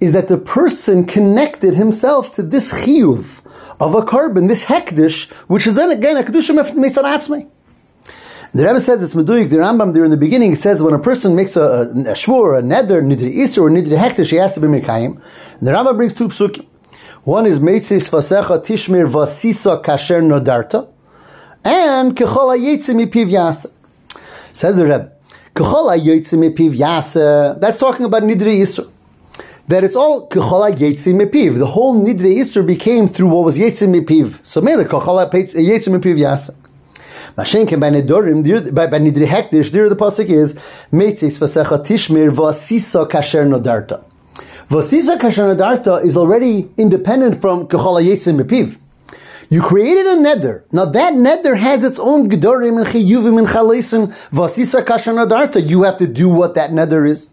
is 0.00 0.12
that 0.12 0.26
the 0.26 0.38
person 0.38 1.04
connected 1.04 1.74
himself 1.74 2.34
to 2.34 2.42
this 2.42 2.72
chiyuv 2.72 3.40
of 3.80 3.94
a 3.94 4.02
carbon, 4.04 4.48
this 4.48 4.64
hekdish, 4.64 5.30
which 5.48 5.66
is 5.66 5.76
then 5.76 5.90
again 5.92 6.16
a 6.16 6.22
kedusha 6.24 6.52
meisaratzmei. 6.72 7.48
The 8.54 8.66
Rebbe 8.66 8.80
says 8.80 9.02
it's 9.02 9.14
Meduik, 9.14 9.48
the 9.48 9.56
Rambam 9.56 9.94
there 9.94 10.04
in 10.04 10.10
the 10.10 10.16
beginning, 10.16 10.56
says 10.56 10.82
when 10.82 10.92
a 10.92 10.98
person 10.98 11.34
makes 11.34 11.56
a, 11.56 11.62
a, 11.62 11.82
a 11.82 12.14
shvur, 12.14 12.58
a 12.58 12.62
neder, 12.62 13.00
nidri 13.00 13.34
isur, 13.34 13.62
or 13.62 13.70
nidri 13.70 13.96
hektish, 13.96 14.30
he 14.30 14.36
has 14.36 14.52
to 14.54 14.60
be 14.60 14.66
mekayim. 14.66 15.22
The 15.60 15.70
Rambam 15.70 15.96
brings 15.96 16.12
two 16.12 16.28
psukim. 16.28 16.66
One 17.24 17.46
is 17.46 17.60
Meitzis 17.60 18.10
Vasecha 18.10 18.58
Tishmir 18.58 19.08
Vasisa 19.08 19.82
Kasher 19.82 20.20
Nodarta, 20.20 20.88
and 21.64 22.16
Kechol 22.16 22.58
HaYetzim 22.58 23.06
Mipiv. 23.06 23.70
Says 24.52 24.76
the 24.76 24.84
Rebbe, 24.84 25.11
That's 25.54 25.82
talking 27.78 28.06
about 28.06 28.22
Nidri 28.22 28.60
Isur. 28.60 28.90
That 29.68 29.84
it's 29.84 29.94
all 29.94 30.28
Kechol 30.28 30.74
HaYetzim 30.74 31.20
Mipiv. 31.20 31.58
The 31.58 31.66
whole 31.66 31.94
Nidri 31.94 32.36
Isur 32.36 32.66
became 32.66 33.06
through 33.06 33.28
what 33.28 33.44
was 33.44 33.58
Yetzim 33.58 33.94
Mipiv. 33.94 34.44
So 34.46 34.60
Mele 34.60 34.84
Kechol 34.84 35.30
HaYetzim 35.30 35.56
eh, 35.56 35.98
Mipiv 35.98 36.18
Yasa. 36.18 36.56
Mashenke 37.36 37.80
by 37.80 37.90
Nedorim, 37.90 38.74
by, 38.74 38.98
Nidri 38.98 39.26
Hektish, 39.26 39.70
there 39.70 39.88
the 39.88 39.96
pasuk 39.96 40.28
is 40.28 40.54
Meitzis 40.92 41.38
Vasecha 41.38 41.82
Tishmir 41.82 42.30
Vasisa 42.30 43.08
Kasher 43.08 43.46
Nodarta. 43.46 44.04
Vasisa 44.68 45.18
Kasher 45.18 46.04
is 46.04 46.16
already 46.16 46.68
independent 46.76 47.40
from 47.40 47.66
Kechala 47.68 48.02
Yetzim 48.02 48.42
Bepiv. 48.42 48.78
You 49.52 49.60
created 49.60 50.06
a 50.06 50.16
neder. 50.16 50.62
Now 50.72 50.86
that 50.86 51.12
neder 51.12 51.58
has 51.58 51.84
its 51.84 51.98
own 51.98 52.30
gedorim 52.30 52.78
and 52.78 52.86
chiyuvim 52.86 53.38
and 53.38 53.46
chalesim. 53.46 54.06
Vasisa 54.30 54.82
kasher 54.82 55.68
You 55.68 55.82
have 55.82 55.98
to 55.98 56.06
do 56.06 56.30
what 56.30 56.54
that 56.54 56.70
neder 56.70 57.06
is, 57.06 57.28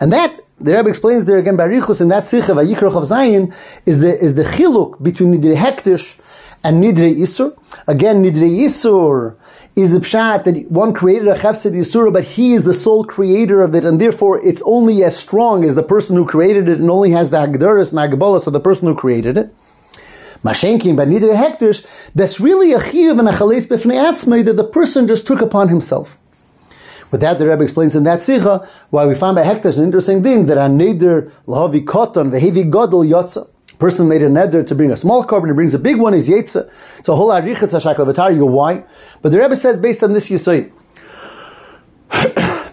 and 0.00 0.12
that 0.12 0.38
the 0.60 0.74
Rebbe 0.74 0.90
explains 0.90 1.24
there 1.24 1.38
again 1.38 1.56
by 1.56 1.66
Richus 1.66 2.02
and 2.02 2.10
that 2.10 2.24
sicha 2.24 2.54
vayikroch 2.54 2.94
of 2.94 3.06
Zion 3.06 3.54
is 3.86 4.00
the 4.00 4.18
is 4.18 4.34
the 4.34 4.42
chiluk 4.42 5.02
between 5.02 5.32
nidre 5.32 5.56
hektish 5.56 6.20
and 6.62 6.84
nidre 6.84 7.10
isur. 7.16 7.56
Again, 7.86 8.22
nidre 8.22 8.46
isur 8.66 9.36
is 9.76 9.94
a 9.94 10.00
pshat 10.00 10.44
that 10.44 10.70
one 10.70 10.92
created 10.92 11.26
a 11.26 11.36
chefsid 11.36 11.72
yisura, 11.72 12.12
but 12.12 12.24
he 12.24 12.52
is 12.52 12.64
the 12.64 12.74
sole 12.74 13.04
creator 13.04 13.62
of 13.62 13.74
it, 13.74 13.86
and 13.86 13.98
therefore 13.98 14.46
it's 14.46 14.60
only 14.66 15.02
as 15.02 15.16
strong 15.16 15.64
as 15.64 15.74
the 15.74 15.82
person 15.82 16.16
who 16.16 16.26
created 16.26 16.68
it, 16.68 16.80
and 16.80 16.90
only 16.90 17.12
has 17.12 17.30
the 17.30 17.38
hagdaris 17.38 17.96
and 17.96 18.12
hagbolas 18.12 18.46
of 18.46 18.52
the 18.52 18.60
person 18.60 18.86
who 18.86 18.94
created 18.94 19.38
it. 19.38 19.54
Mashenkin 20.44 20.96
by 20.96 21.04
nidre 21.04 21.34
hektish, 21.36 22.12
that's 22.14 22.40
really 22.40 22.72
a 22.72 22.78
chiyuv 22.78 23.18
and 23.18 23.28
a 23.28 23.32
chales 23.32 23.66
b'fnei 23.66 24.44
that 24.44 24.54
the 24.54 24.64
person 24.64 25.06
just 25.06 25.26
took 25.26 25.40
upon 25.40 25.68
himself. 25.68 26.16
With 27.10 27.20
that, 27.22 27.38
the 27.38 27.48
Rebbe 27.48 27.62
explains 27.62 27.94
in 27.96 28.04
that 28.04 28.20
sicha 28.20 28.66
why 28.90 29.06
we 29.06 29.14
find 29.14 29.34
by 29.34 29.42
hektish 29.42 29.78
an 29.78 29.84
interesting 29.84 30.22
thing 30.22 30.46
that 30.46 30.56
a 30.56 30.70
neder 30.70 31.30
lahavi 31.46 31.84
koton 31.84 32.30
vehevi 32.30 32.70
godel 32.70 33.04
yotza 33.04 33.48
person 33.80 34.08
made 34.08 34.22
a 34.22 34.28
neder 34.28 34.64
to 34.64 34.74
bring 34.74 34.92
a 34.92 34.96
small 34.96 35.24
korban, 35.24 35.48
he 35.48 35.54
brings 35.54 35.74
a 35.74 35.78
big 35.78 35.98
one, 35.98 36.14
is 36.14 36.28
yetza. 36.28 36.70
So 37.04 37.16
whole 37.16 37.30
arichas 37.30 37.72
hashakal 37.74 38.32
you 38.32 38.40
go, 38.40 38.46
why? 38.46 38.84
But 39.22 39.32
the 39.32 39.38
Rebbe 39.38 39.56
says 39.56 39.80
based 39.80 40.04
on 40.04 40.12
this 40.12 40.28
yisoid, 40.28 40.70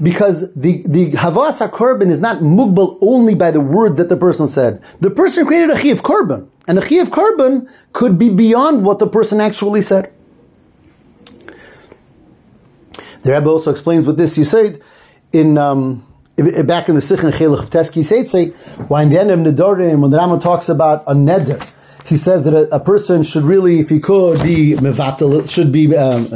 because 0.02 0.54
the, 0.54 0.84
the 0.88 1.12
havas 1.12 1.60
korban 1.72 2.10
is 2.10 2.20
not 2.20 2.38
mugbal 2.38 2.98
only 3.02 3.36
by 3.36 3.52
the 3.52 3.62
word 3.62 3.98
that 3.98 4.10
the 4.10 4.18
person 4.18 4.48
said. 4.48 4.82
The 5.00 5.10
person 5.10 5.46
created 5.46 5.72
a 5.72 5.80
chiv 5.80 6.04
korban, 6.04 6.48
and 6.68 6.78
a 6.78 6.86
chiv 6.86 7.10
korban 7.10 7.70
could 7.94 8.18
be 8.18 8.30
beyond 8.30 8.86
what 8.86 9.00
the 9.00 9.08
person 9.08 9.42
actually 9.42 9.82
said. 9.82 10.12
The 13.22 13.34
Rebbe 13.34 13.50
also 13.50 13.72
explains 13.72 14.06
with 14.06 14.18
this 14.18 14.38
you 14.38 14.46
said 14.46 14.82
in 15.34 15.58
um, 15.58 16.06
back 16.66 16.88
in 16.88 16.96
the 16.96 17.02
Sikh 17.02 17.24
and 17.24 17.34
Chelach 17.34 17.64
of 17.64 17.70
Teski 17.70 18.04
Seitzei, 18.04 18.54
why 18.90 19.04
in 19.04 19.10
the 19.10 19.20
end 19.20 19.32
of 19.32 19.40
Nedorim, 19.40 20.02
when 20.02 20.12
the 20.12 20.18
Rambam 20.18 20.42
talks 20.42 20.70
about 20.70 21.04
a 21.08 21.14
neder, 21.14 21.74
he 22.08 22.16
says 22.16 22.44
that 22.46 22.54
a, 22.54 22.74
a, 22.76 22.80
person 22.80 23.24
should 23.24 23.44
really, 23.44 23.80
if 23.80 23.90
he 23.90 24.00
could, 24.00 24.42
be 24.42 24.76
mevatel, 24.76 25.50
should 25.50 25.72
be 25.74 25.96
um, 25.96 26.28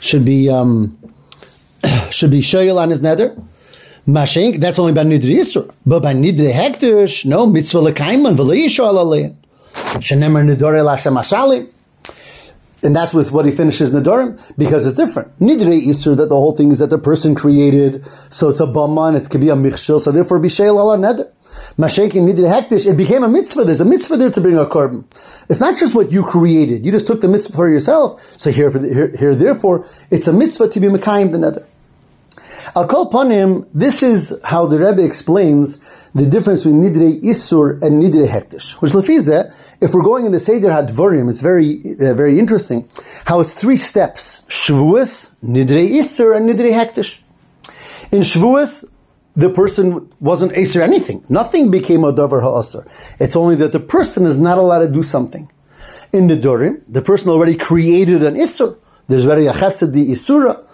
should 0.00 0.24
be 0.24 0.50
um, 0.50 0.98
should 2.10 2.30
be 2.30 2.40
shoyel 2.40 2.78
on 2.78 2.90
his 2.90 3.00
neder. 3.00 3.42
Mashink, 4.06 4.60
that's 4.60 4.78
only 4.78 4.92
by 4.92 5.04
nidri 5.04 5.36
yisur, 5.36 5.72
but 5.84 6.02
by 6.02 6.14
nidri 6.14 6.52
hektish, 6.52 7.24
no 7.24 7.46
mitzvah 7.46 7.78
lekaiman 7.78 8.36
yishol 8.36 8.94
alein. 8.94 9.36
Shenemer 9.72 10.44
nidore 10.48 10.82
lashem 10.84 11.20
ashalim 11.20 11.70
and 12.82 12.96
that's 12.96 13.12
with 13.12 13.30
what 13.30 13.44
he 13.44 13.52
finishes 13.52 13.90
Nadorim, 13.90 14.40
because 14.56 14.86
it's 14.86 14.96
different. 14.96 15.38
Nidre 15.38 15.80
Isur, 15.82 16.16
that 16.16 16.28
the 16.28 16.34
whole 16.34 16.52
thing 16.52 16.70
is 16.70 16.78
that 16.78 16.90
the 16.90 16.98
person 16.98 17.34
created, 17.34 18.06
so 18.30 18.48
it's 18.48 18.60
a 18.60 18.66
Baman, 18.66 19.16
it 19.16 19.28
could 19.28 19.40
be 19.40 19.50
a 19.50 19.54
Michshil, 19.54 20.00
so 20.00 20.10
therefore 20.12 20.40
Bishail 20.40 20.78
Allah 20.78 20.96
Neder. 20.96 21.30
Mashenkin 21.76 22.28
Nidre 22.28 22.48
Hektish, 22.48 22.90
it 22.90 22.96
became 22.96 23.22
a 23.22 23.28
mitzvah. 23.28 23.64
There's 23.64 23.80
a 23.80 23.84
mitzvah 23.84 24.16
there 24.16 24.30
to 24.30 24.40
bring 24.40 24.56
a 24.56 24.64
korban. 24.64 25.04
It's 25.48 25.60
not 25.60 25.78
just 25.78 25.94
what 25.94 26.12
you 26.12 26.22
created. 26.22 26.86
You 26.86 26.92
just 26.92 27.06
took 27.06 27.20
the 27.20 27.28
mitzvah 27.28 27.54
for 27.54 27.68
yourself. 27.68 28.22
So 28.38 28.50
here, 28.50 28.70
here, 28.70 29.14
here 29.16 29.34
therefore, 29.34 29.84
it's 30.10 30.28
a 30.28 30.32
mitzvah 30.32 30.68
to 30.68 30.80
be 30.80 30.86
Mekayim 30.86 31.32
the 31.32 31.38
Neder. 31.38 31.66
Call 32.72 33.08
upon 33.08 33.30
him, 33.30 33.64
this 33.74 34.02
is 34.02 34.40
how 34.44 34.66
the 34.66 34.78
Rebbe 34.78 35.04
explains 35.04 35.80
the 36.14 36.26
difference 36.26 36.64
between 36.64 36.82
Nidre 36.82 37.20
Isur 37.22 37.82
and 37.82 38.02
Nidre 38.02 38.28
Hektish. 38.28 38.72
Which 38.80 38.92
Lefize, 38.92 39.52
if 39.80 39.94
we're 39.94 40.02
going 40.02 40.26
in 40.26 40.32
the 40.32 40.40
Seder 40.40 40.68
Hadvarim, 40.68 41.28
it's 41.28 41.40
very, 41.40 41.80
uh, 42.00 42.14
very 42.14 42.38
interesting 42.38 42.88
how 43.26 43.40
it's 43.40 43.54
three 43.54 43.76
steps. 43.76 44.44
Shavuos, 44.48 45.34
Nidre 45.42 45.88
Isur, 45.88 46.36
and 46.36 46.48
Nidre 46.48 46.72
Hektish. 46.72 47.20
In 48.12 48.20
Shavuos, 48.20 48.92
the 49.36 49.50
person 49.50 50.10
wasn't 50.20 50.52
Aser 50.52 50.82
anything. 50.82 51.24
Nothing 51.28 51.70
became 51.70 52.04
a 52.04 52.12
Dover 52.12 52.40
Ha'asr. 52.40 52.86
It's 53.20 53.36
only 53.36 53.54
that 53.56 53.72
the 53.72 53.80
person 53.80 54.26
is 54.26 54.36
not 54.36 54.58
allowed 54.58 54.86
to 54.86 54.92
do 54.92 55.02
something. 55.02 55.50
In 56.12 56.28
Nidorim, 56.28 56.82
the 56.88 57.02
person 57.02 57.30
already 57.30 57.56
created 57.56 58.22
an 58.24 58.34
Isur. 58.34 58.76
There's 59.06 59.26
already 59.26 59.46
a 59.46 59.52
Chesed 59.52 59.92
the 59.92 60.06
Isura. 60.10 60.66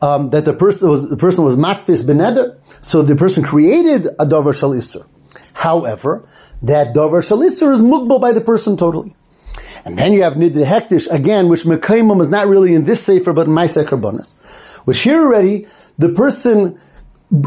Um, 0.00 0.30
that 0.30 0.44
the 0.44 0.52
person 0.52 0.88
was 0.88 1.10
the 1.10 1.16
person 1.16 1.44
was 1.44 1.56
matfis 1.56 2.02
beneder, 2.02 2.56
so 2.82 3.02
the 3.02 3.16
person 3.16 3.42
created 3.42 4.06
a 4.06 4.26
davar 4.26 4.54
shal 4.54 4.70
isur. 4.70 5.04
However, 5.54 6.28
that 6.62 6.94
davar 6.94 7.26
shal 7.26 7.38
isur 7.38 7.72
is 7.72 7.82
mugbal 7.82 8.20
by 8.20 8.32
the 8.32 8.40
person 8.40 8.76
totally. 8.76 9.16
And 9.84 9.98
then 9.98 10.12
you 10.12 10.22
have 10.22 10.34
nidre 10.34 10.64
hektish 10.64 11.10
again, 11.10 11.48
which 11.48 11.64
mekaimum 11.64 12.20
is 12.20 12.28
not 12.28 12.46
really 12.46 12.74
in 12.74 12.84
this 12.84 13.02
sefer 13.02 13.32
but 13.32 13.46
in 13.48 13.52
ma'aseh 13.52 13.84
karbonis, 13.84 14.36
which 14.84 15.00
here 15.00 15.24
already 15.24 15.66
the 15.98 16.10
person 16.10 16.78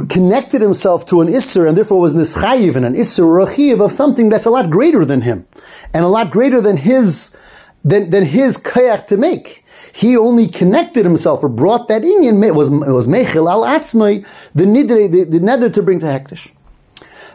connected 0.10 0.62
himself 0.62 1.08
to 1.08 1.22
an 1.22 1.27
isur 1.27 1.67
and 1.67 1.75
therefore 1.75 2.00
was 2.00 2.13
nischayiv 2.13 2.75
and 2.75 2.86
an 2.86 2.93
isur 2.96 3.25
or 3.25 3.84
of 3.84 3.91
something 3.91 4.29
that's 4.29 4.46
a 4.46 4.50
lot 4.50 4.70
greater 4.70 5.03
than 5.05 5.22
him 5.22 5.48
and 5.93 6.03
a 6.03 6.08
lot 6.08 6.29
greater 6.29 6.62
than 6.62 6.77
his 6.77 7.36
than, 7.84 8.12
than 8.12 8.24
his 8.24 8.58
kayak 8.58 9.08
to 9.08 9.17
make. 9.17 9.65
He 9.93 10.17
only 10.17 10.48
connected 10.48 11.05
himself 11.05 11.43
or 11.43 11.50
brought 11.50 11.88
that 11.89 12.03
in. 12.03 12.43
It 12.43 12.55
was 12.55 12.69
it 12.69 12.91
was 12.91 13.07
mechil 13.07 13.50
al 13.50 13.63
atzmai 13.63 14.25
the 14.55 14.65
nidre 14.65 15.12
the, 15.12 15.24
the 15.25 15.39
nether 15.39 15.69
to 15.69 15.81
bring 15.81 16.00
to 16.00 16.05
hektish. 16.05 16.51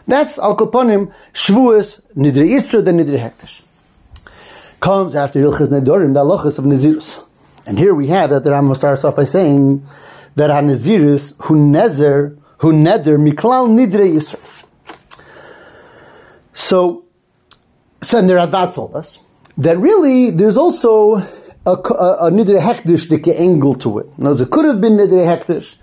That's 0.07 0.39
al 0.39 0.55
kaponim 0.57 1.13
shvuas 1.33 2.01
nidre 2.15 2.49
isra 2.49 2.83
the 2.83 2.91
nidre 2.91 3.19
hektish. 3.19 3.61
Comes 4.79 5.15
after 5.15 5.39
Hilchas 5.39 5.67
Nedorim 5.67 6.13
the 6.13 6.23
halachas 6.23 6.59
of 6.59 6.65
Nazirus, 6.65 7.23
and 7.65 7.79
here 7.79 7.95
we 7.95 8.07
have 8.07 8.29
that 8.29 8.43
the 8.43 8.51
Rambam 8.51 8.75
starts 8.75 9.03
off 9.03 9.15
by 9.15 9.23
saying 9.23 9.85
that 10.35 10.51
on 10.51 10.67
who 10.69 10.75
nezer 10.75 12.37
who 12.59 12.71
neder 12.73 13.17
miklal 13.17 13.67
nidre 13.69 14.07
isra. 14.07 14.65
So, 16.53 17.05
Sender 18.01 18.35
Advaz 18.37 18.73
told 18.73 18.95
us 18.95 19.19
that 19.57 19.77
really 19.77 20.31
there's 20.31 20.57
also 20.57 21.17
a, 21.67 21.71
a, 21.71 22.27
a 22.27 22.31
nidre 22.31 22.61
hektish 22.61 23.37
angle 23.37 23.75
to 23.75 23.99
it. 23.99 24.17
Now, 24.17 24.31
it 24.31 24.49
could 24.49 24.65
have 24.65 24.79
been 24.79 24.93
nidre 24.93 25.25
hektish, 25.25 25.75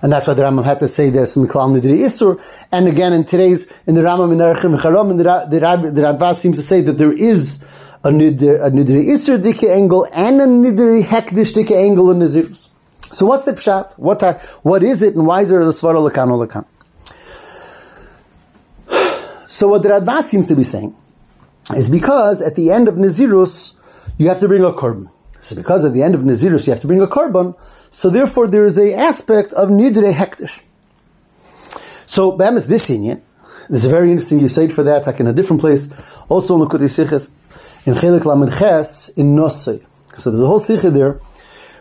and 0.00 0.12
that's 0.12 0.28
why 0.28 0.34
the 0.34 0.42
Rambam 0.44 0.64
had 0.64 0.78
to 0.80 0.88
say 0.88 1.10
there's 1.10 1.32
some 1.32 1.48
klal 1.48 1.76
nidre 1.76 1.98
isur. 1.98 2.40
And 2.70 2.86
again, 2.86 3.12
in 3.12 3.24
today's 3.24 3.70
in 3.86 3.96
the 3.96 4.02
Rambam 4.02 4.32
in 4.32 4.38
Erechim 4.38 4.78
Charam, 4.80 5.16
the 5.18 5.24
the, 5.24 5.90
the 5.90 6.02
Radvaz 6.02 6.36
seems 6.36 6.56
to 6.56 6.62
say 6.62 6.80
that 6.82 6.92
there 6.92 7.12
is 7.12 7.62
a 8.04 8.10
nidre, 8.10 8.64
a 8.64 8.70
nidre 8.70 9.04
isur 9.04 9.42
dike 9.42 9.64
angle 9.64 10.06
and 10.12 10.40
a 10.40 10.44
nidre 10.44 11.02
hektish 11.02 11.54
dike 11.54 11.72
angle 11.72 12.12
in 12.12 12.18
Nazirus. 12.20 12.68
So 13.00 13.26
what's 13.26 13.42
the 13.44 13.52
pshat? 13.52 13.98
What 13.98 14.22
what 14.62 14.84
is 14.84 15.02
it, 15.02 15.16
and 15.16 15.26
why 15.26 15.42
is 15.42 15.48
there 15.48 15.60
a 15.60 15.64
svara 15.66 16.08
lakan 16.08 16.30
or 16.30 16.46
lakan? 16.46 16.64
So 19.48 19.68
what 19.68 19.82
the 19.82 19.90
Radvaz 19.90 20.22
seems 20.22 20.46
to 20.46 20.56
be 20.56 20.62
saying 20.62 20.96
is 21.76 21.90
because 21.90 22.40
at 22.40 22.54
the 22.54 22.70
end 22.70 22.88
of 22.88 22.94
Nazirus, 22.94 23.74
you 24.16 24.28
have 24.28 24.40
to 24.40 24.48
bring 24.48 24.64
a 24.64 24.72
korban. 24.72 25.10
So 25.42 25.54
because 25.54 25.84
at 25.84 25.92
the 25.92 26.02
end 26.02 26.14
of 26.14 26.22
Nazirus, 26.22 26.66
you 26.66 26.72
have 26.72 26.80
to 26.80 26.86
bring 26.86 27.02
a 27.02 27.06
carbon, 27.06 27.54
so 27.90 28.08
therefore 28.08 28.46
there 28.46 28.64
is 28.64 28.78
a 28.78 28.94
aspect 28.94 29.52
of 29.52 29.68
Nidre 29.68 30.14
Hektish. 30.14 30.62
So, 32.06 32.32
Bam 32.32 32.56
is 32.56 32.66
this 32.66 32.88
Inyan. 32.90 33.22
There's 33.68 33.84
a 33.84 33.88
very 33.88 34.10
interesting 34.10 34.40
Yisaid 34.40 34.72
for 34.72 34.82
that, 34.82 35.06
like 35.06 35.18
in 35.20 35.26
a 35.26 35.32
different 35.32 35.60
place, 35.60 35.88
also 36.28 36.54
in 36.54 36.68
Lakutei 36.68 36.88
Siches, 36.88 37.30
in 37.86 37.94
Chelik 37.94 38.24
Lamed 38.24 38.52
Ches, 38.52 39.08
in 39.10 39.34
Nosei. 39.36 39.84
So 40.16 40.30
there's 40.30 40.42
a 40.42 40.46
whole 40.46 40.58
Sikha 40.58 40.90
there, 40.90 41.20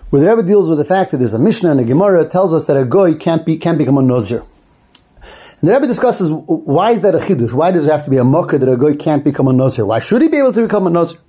where 0.09 0.21
the 0.21 0.27
Rebbe 0.27 0.47
deals 0.47 0.69
with 0.69 0.77
the 0.77 0.85
fact 0.85 1.11
that 1.11 1.17
there's 1.17 1.33
a 1.33 1.39
Mishnah 1.39 1.71
and 1.71 1.79
a 1.79 1.83
Gemara 1.83 2.25
tells 2.25 2.53
us 2.53 2.65
that 2.67 2.77
a 2.77 2.85
Goy 2.85 3.15
can't, 3.15 3.45
be, 3.45 3.57
can't 3.57 3.77
become 3.77 3.97
a 3.97 4.01
Nozir. 4.01 4.45
And 5.61 5.69
the 5.69 5.73
Rebbe 5.73 5.85
discusses 5.85 6.29
why 6.31 6.91
is 6.91 7.01
that 7.01 7.13
a 7.13 7.19
chidush? 7.19 7.53
Why 7.53 7.71
does 7.71 7.85
it 7.85 7.91
have 7.91 8.05
to 8.05 8.09
be 8.09 8.17
a 8.17 8.23
mocker 8.23 8.57
that 8.57 8.67
a 8.67 8.75
Goy 8.75 8.95
can't 8.95 9.23
become 9.23 9.47
a 9.47 9.53
nazir? 9.53 9.85
Why 9.85 9.99
should 9.99 10.23
he 10.23 10.27
be 10.27 10.37
able 10.37 10.53
to 10.53 10.63
become 10.63 10.87
a 10.87 10.89
nazir? 10.89 11.19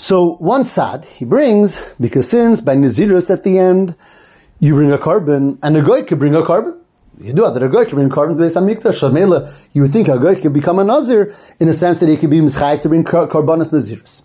So 0.00 0.36
one 0.36 0.64
sad 0.64 1.04
he 1.04 1.26
brings 1.26 1.78
because 2.00 2.30
since 2.30 2.62
by 2.62 2.74
Nazirus 2.74 3.28
at 3.28 3.44
the 3.44 3.58
end 3.58 3.94
you 4.58 4.72
bring 4.72 4.90
a 4.90 4.96
carbon 4.96 5.58
and 5.62 5.76
a 5.76 5.82
goy 5.82 6.04
could 6.04 6.18
bring 6.18 6.34
a 6.34 6.42
carbon. 6.42 6.80
You 7.18 7.34
do 7.34 7.42
that 7.42 7.62
a 7.62 7.68
goy 7.68 7.84
could 7.84 7.96
bring 7.96 8.08
carbon 8.08 8.38
to 8.38 8.42
the 8.42 8.60
Mikdash. 8.60 9.66
You 9.74 9.82
would 9.82 9.92
think 9.92 10.08
a 10.08 10.18
goy 10.18 10.40
could 10.40 10.54
become 10.54 10.78
a 10.78 10.84
Nazir 10.84 11.34
in 11.60 11.68
a 11.68 11.74
sense 11.74 12.00
that 12.00 12.08
he 12.08 12.16
could 12.16 12.30
be 12.30 12.38
mischayiv 12.38 12.80
to 12.80 12.88
bring 12.88 13.04
carbonas 13.04 13.68
Nazirus. 13.68 14.22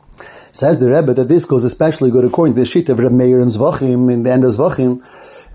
Says 0.54 0.80
the 0.80 0.90
Rebbe 0.90 1.14
that 1.14 1.28
this 1.28 1.44
goes 1.44 1.66
especially 1.66 2.10
good 2.10 2.24
according 2.24 2.56
to 2.56 2.62
the 2.62 2.66
sheet 2.66 2.88
of 2.88 3.00
Reb 3.00 3.12
Meir 3.12 3.42
and 3.42 3.52
Zvachim 3.52 4.10
in 4.10 4.24
the 4.24 4.32
end 4.32 4.46
of 4.46 4.54
Zvachim, 4.54 5.04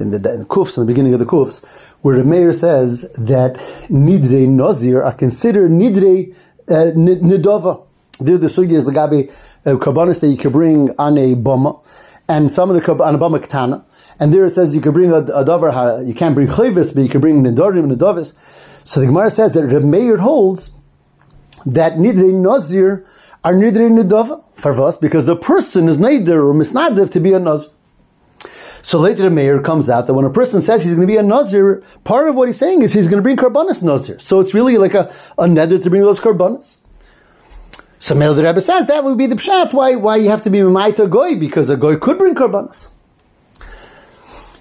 in 0.01 0.11
the, 0.11 0.35
in 0.35 0.45
Kufs, 0.45 0.77
in 0.77 0.83
the 0.85 0.87
beginning 0.87 1.15
of 1.15 1.21
the 1.21 1.25
Kufs, 1.25 1.65
where 2.03 2.17
Reb 2.17 2.27
Meir 2.27 2.53
says 2.53 3.11
that 3.17 3.55
Nidre 3.89 4.47
Nazir 4.47 5.03
are 5.03 5.15
considered 5.15 5.71
Nidre 5.71 6.35
uh, 6.69 6.93
Nidova. 6.95 7.87
There 8.21 8.39
the 8.39 8.47
sugi 8.47 8.73
is 8.73 8.85
the 8.85 8.93
gabi 8.93 9.31
uh, 9.67 9.75
that 9.75 10.27
you 10.27 10.37
can 10.37 10.53
bring 10.53 10.91
on 10.99 11.19
a 11.19 11.35
bama, 11.35 11.85
and 12.29 12.51
some 12.51 12.71
of 12.71 12.77
the 12.77 12.93
on 12.93 13.15
a 13.15 13.19
bama 13.19 13.41
katana. 13.41 13.85
And 14.19 14.35
there 14.35 14.45
it 14.45 14.51
says 14.51 14.75
you 14.75 14.83
can 14.83 14.93
bring 14.93 15.11
a, 15.11 15.17
a 15.17 15.45
davar, 15.45 16.07
you 16.07 16.15
can't 16.15 16.35
bring 16.35 16.47
chayvis, 16.47 16.95
but 16.95 17.03
you 17.03 17.09
can 17.09 17.21
bring 17.21 17.43
nidorim 17.43 17.85
and 17.85 17.93
nidovis. 17.93 18.35
So 18.85 19.01
the 19.01 19.07
Gemara 19.07 19.31
says 19.31 19.55
that 19.55 19.67
Reb 19.67 19.83
Meir 19.83 20.19
holds 20.19 20.73
that 21.67 21.95
nidre 21.95 22.33
nazir 22.33 23.07
are 23.45 23.55
nidre 23.55 23.91
nidova 23.91 24.45
farvas 24.57 25.01
because 25.01 25.27
the 25.27 25.37
person 25.37 25.89
is 25.89 25.99
neider 25.99 26.45
or 26.45 26.55
misnadiv 26.55 27.11
to 27.13 27.21
be 27.21 27.33
a 27.33 27.39
nazir. 27.39 27.71
So 28.83 28.99
later 28.99 29.25
the 29.25 29.31
mayor 29.31 29.61
comes 29.61 29.91
out 29.91 30.07
that 30.07 30.15
when 30.15 30.25
a 30.25 30.31
person 30.31 30.63
says 30.63 30.83
he's 30.83 30.95
going 30.95 31.07
to 31.07 31.13
be 31.13 31.19
a 31.19 31.23
nazir, 31.23 31.83
part 32.05 32.29
of 32.29 32.35
what 32.35 32.49
he's 32.49 32.59
saying 32.59 32.83
is 32.83 32.95
he's 32.95 33.09
going 33.09 33.19
to 33.19 33.23
bring 33.23 33.37
karbanis 33.37 33.83
nazir. 33.83 34.19
So 34.19 34.41
it's 34.41 34.55
really 34.55 34.79
like 34.79 34.95
a, 34.95 35.13
a 35.39 35.45
neder 35.45 35.83
to 35.83 35.91
bring 35.91 36.03
those 36.03 36.21
karbanis. 36.21 36.81
So 38.01 38.15
Mel 38.15 38.35
the 38.35 38.43
Rebbe 38.43 38.63
says 38.63 38.87
that 38.87 39.05
would 39.05 39.19
be 39.19 39.27
the 39.27 39.35
pshat 39.37 39.75
why 39.75 39.95
why 39.95 40.17
you 40.17 40.31
have 40.31 40.43
to 40.43 40.51
be 40.51 40.59
Maita 40.61 41.09
goy 41.09 41.39
because 41.39 41.69
a 41.69 41.77
goy 41.77 41.97
could 41.97 42.17
bring 42.17 42.35
karbanos. 42.35 42.89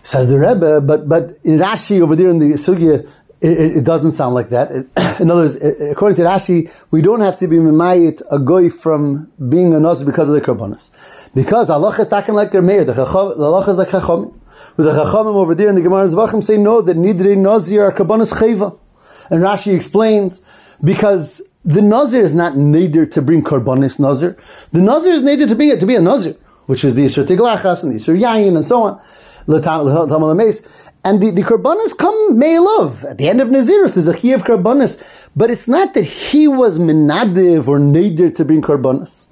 Says 0.03 0.29
the 0.29 0.37
Rebbe, 0.37 0.81
but 0.81 1.07
but 1.07 1.37
in 1.45 1.57
Rashi 1.57 2.01
over 2.01 2.17
there 2.17 2.29
in 2.29 2.39
the 2.39 2.55
sugya, 2.55 3.09
it, 3.39 3.77
it, 3.77 3.85
doesn't 3.85 4.11
sound 4.11 4.35
like 4.35 4.49
that. 4.49 4.69
in 5.21 5.31
other 5.31 5.43
words, 5.43 5.55
according 5.55 6.17
to 6.17 6.23
Rashi, 6.23 6.69
we 6.91 7.01
don't 7.01 7.21
have 7.21 7.37
to 7.37 7.47
be 7.47 7.55
mimayit 7.55 8.21
a 8.29 8.39
goy 8.39 8.69
from 8.69 9.31
being 9.47 9.73
a 9.73 9.79
nos 9.79 10.03
because 10.03 10.27
of 10.27 10.35
the 10.35 10.41
karbanos, 10.41 10.89
because 11.33 11.67
the 11.67 11.73
Allah 11.73 11.95
is 11.97 12.09
talking 12.09 12.35
like 12.35 12.51
your 12.51 12.61
mayor. 12.61 12.83
The 12.83 13.05
Allah 13.05 13.69
is 13.69 13.77
like 13.77 13.89
chacham. 13.89 14.37
With 14.75 14.85
the 14.85 14.91
chachamim 14.91 15.35
over 15.35 15.55
there 15.55 15.69
in 15.69 15.75
the 15.75 15.81
Gemara 15.81 16.07
Zvachim 16.07 16.43
say 16.43 16.57
no 16.57 16.81
that 16.81 16.97
nidre 16.97 17.37
nazir 17.37 17.85
are 17.85 17.93
karbanos 17.93 18.33
chayva, 18.33 18.77
and 19.29 19.41
Rashi 19.41 19.73
explains 19.73 20.45
because 20.83 21.48
the 21.65 21.81
Nazir 21.81 22.21
is 22.21 22.33
not 22.33 22.55
needed 22.55 23.11
to 23.13 23.21
bring 23.21 23.43
Karbonis 23.43 23.99
Nazir. 23.99 24.37
The 24.71 24.81
Nazir 24.81 25.11
is 25.11 25.23
needed 25.23 25.49
to 25.49 25.55
be, 25.55 25.77
to 25.77 25.85
be 25.85 25.95
a 25.95 26.01
Nazir, 26.01 26.35
which 26.67 26.83
is 26.83 26.95
the 26.95 27.05
Isur 27.05 27.25
Tiglachas 27.25 27.83
and 27.83 27.91
the 27.91 27.97
Isur 27.97 28.19
Yayin 28.19 28.55
and 28.55 28.65
so 28.65 28.83
on. 28.83 29.01
And 31.01 31.21
the, 31.21 31.31
the 31.31 31.41
Karbonis 31.41 31.97
come 31.97 32.39
love 32.39 33.05
At 33.05 33.17
the 33.17 33.29
end 33.29 33.41
of 33.41 33.47
Nazirus, 33.47 33.95
there's 33.95 34.07
a 34.07 34.13
Chi 34.13 34.29
of 34.29 34.43
Karbonis. 34.43 35.29
But 35.35 35.49
it's 35.49 35.67
not 35.67 35.93
that 35.93 36.03
he 36.03 36.47
was 36.47 36.77
Menadiv 36.77 37.67
or 37.67 37.79
needed 37.79 38.35
to 38.35 38.45
bring 38.45 38.61
Karbonis. 38.61 39.23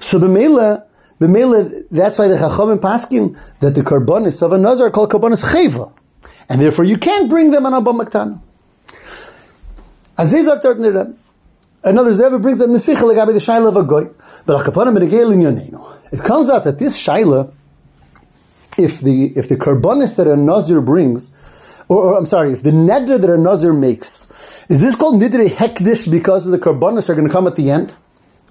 So 0.00 0.18
B'mela, 0.18 0.84
B'mela, 1.20 1.84
that's 1.90 2.18
why 2.18 2.28
the 2.28 2.36
Chachamim 2.36 2.78
Paskin, 2.78 3.38
that 3.60 3.74
the 3.74 3.82
Karbonis 3.82 4.42
of 4.42 4.52
a 4.52 4.58
Nazir 4.58 4.86
are 4.86 4.90
called 4.90 5.10
Karbonis 5.10 5.44
Cheva. 5.44 5.92
And 6.48 6.60
therefore 6.60 6.84
you 6.84 6.98
can't 6.98 7.28
bring 7.30 7.50
them 7.50 7.66
on 7.66 7.74
Abba 7.74 7.92
Maktana. 7.92 8.40
Aziz 10.18 10.48
Artar 10.48 11.14
Another 11.84 12.12
Rebbe 12.12 12.38
brings 12.38 12.58
that 12.58 12.70
Nesicha 12.70 13.02
legabe 13.02 13.34
the 13.34 13.40
Shaila 13.40 13.68
of 13.68 13.76
a 13.76 13.82
goy. 13.82 14.08
But 14.46 14.64
Akapanim 14.64 14.98
Yonenu. 14.98 15.98
It 16.12 16.20
comes 16.20 16.48
out 16.48 16.64
that 16.64 16.78
this 16.78 16.98
Shaila, 16.98 17.52
if 18.78 19.00
the 19.00 19.36
if 19.36 19.50
the 19.50 19.56
karbonis 19.56 20.16
that 20.16 20.26
a 20.26 20.34
Nazir 20.34 20.80
brings, 20.80 21.34
or, 21.88 22.02
or, 22.02 22.18
I'm 22.18 22.24
sorry, 22.24 22.54
if 22.54 22.62
the 22.62 22.70
neder 22.70 23.20
that 23.20 23.28
a 23.28 23.36
Nazir 23.36 23.74
makes, 23.74 24.26
is 24.70 24.80
this 24.80 24.94
called 24.96 25.20
nidre 25.20 25.48
hekdish 25.48 26.10
because 26.10 26.46
the 26.46 26.58
karbonis 26.58 27.10
are 27.10 27.14
going 27.14 27.26
to 27.26 27.32
come 27.32 27.46
at 27.46 27.56
the 27.56 27.70
end? 27.70 27.94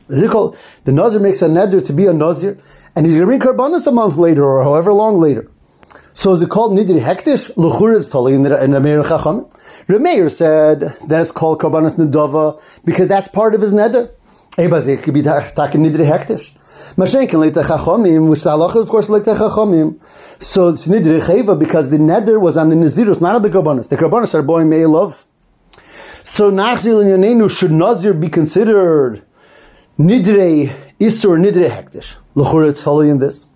Is 0.09 0.21
it 0.21 0.29
called 0.29 0.55
the 0.83 0.91
Nazir 0.91 1.19
makes 1.19 1.41
a 1.41 1.47
neder 1.47 1.83
to 1.85 1.93
be 1.93 2.05
a 2.05 2.13
Nazir, 2.13 2.59
and 2.95 3.07
he's 3.07 3.15
going 3.15 3.27
to 3.27 3.37
bring 3.37 3.39
karbonis 3.39 3.87
a 3.87 3.91
month 3.91 4.15
later 4.15 4.43
or 4.43 4.63
however 4.63 4.93
long 4.93 5.17
later? 5.17 5.49
So 6.15 6.31
is 6.31 6.43
it 6.43 6.49
called 6.49 6.73
nidri 6.73 7.01
hektish? 7.01 7.51
Luchur 7.55 7.97
is 7.97 8.07
totally 8.07 8.35
in 8.35 8.43
the 8.43 8.79
Meir 8.79 9.01
Chacham. 9.01 9.45
Remeir 9.87 10.31
said 10.31 10.81
that 11.07 11.21
it's 11.21 11.31
called 11.31 11.59
karbanas 11.59 11.95
nedova 11.95 12.61
because 12.85 13.07
that's 13.07 13.27
part 13.27 13.55
of 13.55 13.61
his 13.61 13.71
neder. 13.71 14.11
Ebaz 14.51 14.87
it 14.87 15.01
could 15.01 15.15
be 15.15 15.23
taking 15.23 15.81
nidri 15.81 16.05
hektish. 16.05 16.51
Mashenkin 16.95 17.39
like 17.39 17.55
the 17.55 17.63
chachomim, 17.63 18.29
which 18.29 18.43
the 18.43 18.51
halacha 18.51 18.75
of 18.75 18.89
course 18.89 19.09
like 19.09 19.23
the 19.23 19.33
chachomim. 19.33 19.99
So 20.37 20.67
it's 20.67 20.87
nidri 20.87 21.19
chayva 21.19 21.57
because 21.57 21.89
the 21.89 21.97
neder 21.97 22.39
was 22.39 22.57
on 22.57 22.69
the 22.69 22.75
nazirus, 22.75 23.19
not 23.19 23.33
on 23.35 23.41
the 23.41 23.49
karbanas. 23.49 23.89
The 23.89 23.97
karbanas 23.97 24.35
are 24.35 24.43
boy 24.43 24.63
may 24.65 24.85
love. 24.85 25.25
So 26.23 26.51
nachzil 26.51 27.01
and 27.01 27.23
yonenu 27.23 27.49
should 27.49 27.71
nazir 27.71 28.13
be 28.13 28.29
considered 28.29 29.23
nidre 29.97 30.71
isur 30.99 31.39
nidre 31.39 31.69
hektish. 31.69 32.17
Luchur 32.35 32.69
it's 32.69 32.83
totally 32.83 33.09
in 33.09 33.17
this. 33.17 33.47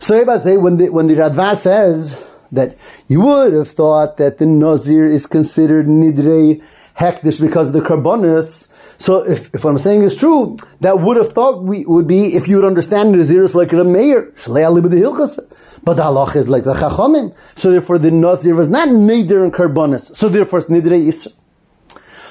So 0.00 0.38
say 0.38 0.56
when 0.56 0.76
the 0.76 0.90
when 0.90 1.06
the 1.06 1.14
Radva 1.14 1.56
says 1.56 2.24
that 2.52 2.76
you 3.08 3.20
would 3.20 3.52
have 3.52 3.68
thought 3.68 4.16
that 4.18 4.38
the 4.38 4.46
Nazir 4.46 5.06
is 5.06 5.26
considered 5.26 5.86
Nidrei 5.86 6.62
Hektish 6.96 7.40
because 7.40 7.68
of 7.68 7.74
the 7.74 7.80
Karbonis. 7.80 8.74
So 9.00 9.24
if, 9.24 9.54
if 9.54 9.62
what 9.62 9.70
I'm 9.70 9.78
saying 9.78 10.02
is 10.02 10.16
true, 10.16 10.56
that 10.80 11.00
would 11.00 11.16
have 11.16 11.32
thought 11.32 11.62
we 11.62 11.84
would 11.86 12.08
be 12.08 12.34
if 12.34 12.48
you 12.48 12.56
would 12.56 12.64
understand 12.64 13.12
Nazir 13.12 13.44
is 13.44 13.54
like 13.54 13.72
a 13.72 13.84
mayor, 13.84 14.32
but 14.44 15.94
the 15.94 16.02
halach 16.02 16.34
is 16.34 16.48
like 16.48 16.64
the 16.64 16.74
Chachamim. 16.74 17.36
So 17.56 17.70
therefore 17.70 17.98
the 17.98 18.10
Nazir 18.10 18.54
was 18.54 18.68
not 18.68 18.88
Nidr 18.88 19.44
and 19.44 19.52
Karbonis. 19.52 20.16
So 20.16 20.28
therefore 20.28 20.60
it's 20.60 20.68
Nidrei 20.68 21.06
Yisr. 21.06 21.34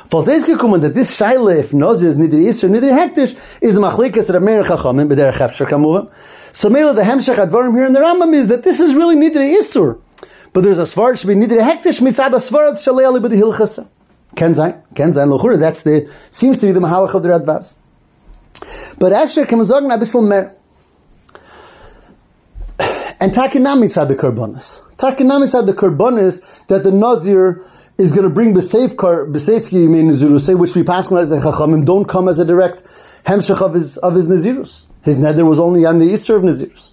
Faltes 0.09 0.45
gekommen 0.45 0.81
that 0.81 0.93
this 0.93 1.17
shaila 1.17 1.57
if 1.59 1.73
Nazir 1.73 2.09
is 2.09 2.17
Nidrei 2.17 2.47
Yisr, 2.47 2.69
Nidrei 2.69 2.91
Hektish 2.91 3.61
is 3.61 3.75
the 3.75 3.81
Machlikas 3.81 4.29
Rameir 4.29 4.65
Chachamim, 4.65 5.07
but 5.07 5.15
they're 5.15 5.31
Chefsher 5.31 5.65
Kamuva. 5.65 6.11
So 6.51 6.69
Mela 6.69 6.93
the 6.93 7.03
Hemshech 7.03 7.35
Advarim 7.35 7.75
here 7.75 7.85
in 7.85 7.93
the 7.93 7.99
Rambam 7.99 8.33
is 8.33 8.47
that 8.47 8.63
this 8.63 8.79
is 8.79 8.93
really 8.95 9.15
Nidre 9.15 9.57
Isur. 9.57 10.01
But 10.53 10.63
there's 10.63 10.79
a 10.79 10.83
Svar 10.83 11.19
should 11.19 11.27
be 11.27 11.35
Nidre 11.35 11.61
Hektish 11.61 12.01
mitzad 12.01 12.33
a 12.33 12.37
Svar 12.37 12.71
Shalei 12.73 13.05
Ali 13.05 13.19
B'di 13.19 13.39
Hilchasa. 13.41 13.87
Ken 14.35 14.51
Zayin, 14.51 14.81
Ken 14.95 15.11
that's 15.59 15.83
the, 15.83 16.11
seems 16.31 16.57
to 16.59 16.67
be 16.67 16.71
the 16.71 16.79
Mahalach 16.79 17.13
of 17.13 17.23
the 17.23 17.29
Radvaz. 17.29 17.73
But 18.97 19.13
Asher 19.13 19.45
Kemazorgan 19.45 19.95
Abisal 19.95 20.27
Mer. 20.27 20.55
And 23.19 23.31
Takinam 23.31 23.83
mitzad 23.83 24.07
the 24.07 24.15
Karbonis. 24.15 24.79
Takinam 24.97 25.43
mitzad 25.43 25.65
the 25.65 25.73
Karbonis 25.73 26.65
that 26.67 26.83
the 26.83 26.91
Nazir 26.91 27.63
is 27.97 28.11
going 28.11 28.23
to 28.23 28.29
bring 28.29 28.53
B'seif 28.53 28.97
Kar, 28.97 29.25
B'seif 29.25 29.71
Yimin 29.71 30.11
Nizirus, 30.11 30.57
which 30.57 30.75
we 30.75 30.83
pass 30.83 31.09
like 31.09 31.29
the 31.29 31.37
Chachamim 31.37 31.85
don't 31.85 32.05
come 32.05 32.27
as 32.27 32.37
a 32.39 32.45
direct 32.45 32.83
Hemshech 33.25 33.61
of 33.61 33.73
his, 33.73 33.97
of 33.97 34.13
his 34.15 34.27
Nazirus. 34.27 34.85
His 35.07 35.17
neder 35.17 35.47
was 35.47 35.57
only 35.57 35.85
on 35.85 35.99
the 35.99 36.11
Isser 36.11 36.35
of 36.35 36.41
Nazirus. 36.41 36.91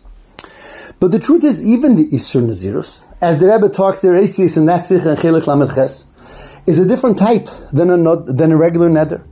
But 1.01 1.11
the 1.11 1.19
truth 1.19 1.43
is, 1.43 1.67
even 1.67 1.97
the 1.97 2.07
Isser 2.07 2.41
Nazirus, 2.47 3.05
as 3.21 3.41
the 3.41 3.49
Rebbe 3.49 3.69
talks 3.69 4.03
there, 4.03 4.13
Esis 4.13 4.57
and 4.57 4.69
Nasich 4.69 5.05
and 5.05 5.19
Chelik 5.19 5.49
Lamed 5.49 5.75
Ches, 5.75 6.07
is 6.65 6.79
a 6.79 6.87
different 6.87 7.19
type 7.19 7.49
than 7.73 7.91
a, 7.91 8.17
than 8.23 8.53
a 8.53 8.57
regular 8.57 8.89
neder. 8.89 9.25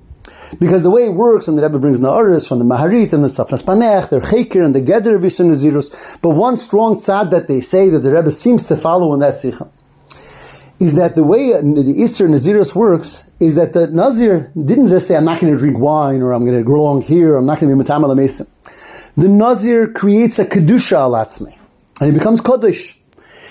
Because 0.59 0.83
the 0.83 0.91
way 0.91 1.05
it 1.05 1.15
works, 1.15 1.47
and 1.47 1.57
the 1.57 1.63
Rebbe 1.63 1.79
brings 1.79 2.01
Na'aris 2.01 2.49
from 2.49 2.59
the 2.59 2.65
Maharit 2.65 3.13
and 3.13 3.23
the 3.23 3.29
Tzafnas 3.29 3.63
Paneach, 3.63 4.11
their 4.11 4.21
Chekir 4.21 4.65
and 4.65 4.75
the 4.75 4.83
Geder 4.83 5.15
of 5.15 5.23
Isser 5.23 5.47
Nazirus, 5.47 6.21
but 6.21 6.31
one 6.31 6.57
strong 6.57 6.97
tzad 6.97 7.31
that 7.31 7.47
they 7.47 7.61
say 7.61 7.89
that 7.89 8.01
the 8.01 8.11
Rebbe 8.11 8.33
seems 8.33 8.67
to 8.67 8.77
follow 8.77 9.15
in 9.15 9.21
that 9.21 9.37
Sikha 9.37 9.71
is 10.81 10.97
that 10.97 11.15
the 11.15 11.23
way 11.23 11.55
uh, 11.55 11.61
the 11.61 11.95
Easter 11.97 12.27
Nazirus 12.27 12.75
works 12.75 13.31
is 13.39 13.55
that 13.55 13.75
the 13.75 13.87
Nazir 13.87 14.51
didn't 14.57 14.89
just 14.89 15.07
say, 15.07 15.17
I'm 15.17 15.25
not 15.25 15.41
going 15.41 15.53
to 15.53 15.59
drink 15.59 15.79
wine 15.79 16.21
or 16.21 16.33
I'm 16.33 16.45
going 16.45 16.59
to 16.59 16.65
go 16.65 16.75
along 16.75 17.03
here, 17.03 17.37
I'm 17.37 17.47
not 17.47 17.61
going 17.61 17.71
to 17.71 17.77
be 17.77 17.79
Matam 17.79 18.17
Mason 18.17 18.49
the 19.17 19.29
Nazir 19.29 19.89
creates 19.93 20.39
a 20.39 20.45
Kedusha 20.45 20.97
alatzmi, 20.97 21.55
and 22.01 22.13
he 22.13 22.19
becomes 22.19 22.41
Kodesh. 22.41 22.97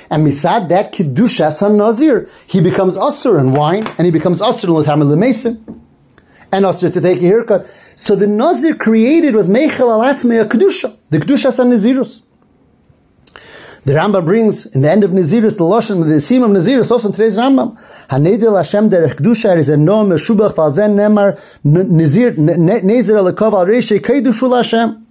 And 0.09 0.25
misad 0.25 0.69
that 0.69 0.93
Kedusha 0.93 1.51
son 1.51 1.77
Nazir, 1.77 2.27
he 2.47 2.61
becomes 2.61 2.97
Asur 2.97 3.39
in 3.39 3.53
wine, 3.53 3.83
and 3.97 4.05
he 4.05 4.11
becomes 4.11 4.41
Asur 4.41 4.65
in 4.65 4.83
Latam 4.83 5.17
Mason, 5.17 5.63
and 6.51 6.65
Asur 6.65 6.91
to 6.91 6.99
take 6.99 7.19
a 7.19 7.21
haircut. 7.21 7.67
So 7.95 8.15
the 8.15 8.27
Nazir 8.27 8.75
created 8.75 9.35
was 9.35 9.47
Meichel 9.47 9.71
alatzmi 9.71 10.41
a 10.41 10.45
Kedusha, 10.45 10.97
the 11.09 11.19
Kedusha 11.19 11.51
son 11.51 11.69
Nazirus. 11.69 12.23
The 13.83 13.93
Rambam 13.93 14.25
brings 14.25 14.67
in 14.67 14.81
the 14.81 14.91
end 14.91 15.03
of 15.03 15.09
Nazirus 15.09 15.57
the 15.57 15.63
Lashon, 15.63 16.07
the 16.07 16.21
Sim 16.21 16.43
of 16.43 16.51
Nazirus, 16.51 16.91
also 16.91 17.07
in 17.07 17.13
today's 17.13 17.35
Rambam. 17.35 17.79
Hanedil 18.09 18.55
Hashem 18.55 18.89
derech 18.91 19.15
Kedusha 19.15 19.55
er 19.55 19.57
is 19.57 19.69
a 19.69 19.77
nom 19.77 20.11
er 20.11 20.17
meshubach 20.17 20.53
falzen 20.53 20.93
nemar 20.95 21.39
Nazir 21.63 22.33
Nazir 22.33 23.15
alekov 23.15 23.53
al 23.53 23.65
kedushul 23.65 24.55
Hashem. 24.55 25.07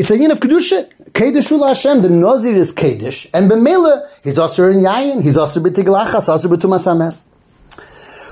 It's 0.00 0.10
a 0.10 0.16
yin 0.16 0.30
of 0.30 0.40
kedusha. 0.40 0.90
Kedushu 1.12 1.68
Hashem. 1.68 2.00
The 2.00 2.08
Nazir 2.08 2.56
is 2.56 2.72
Kedush, 2.72 3.28
and 3.34 3.50
Bemela 3.50 4.08
he's 4.24 4.38
also 4.38 4.70
in 4.70 4.78
Yayin. 4.78 5.22
He's 5.22 5.36
also 5.36 5.60
b'tiglachas, 5.60 6.26
also 6.26 6.48
b'tumasames. 6.48 7.24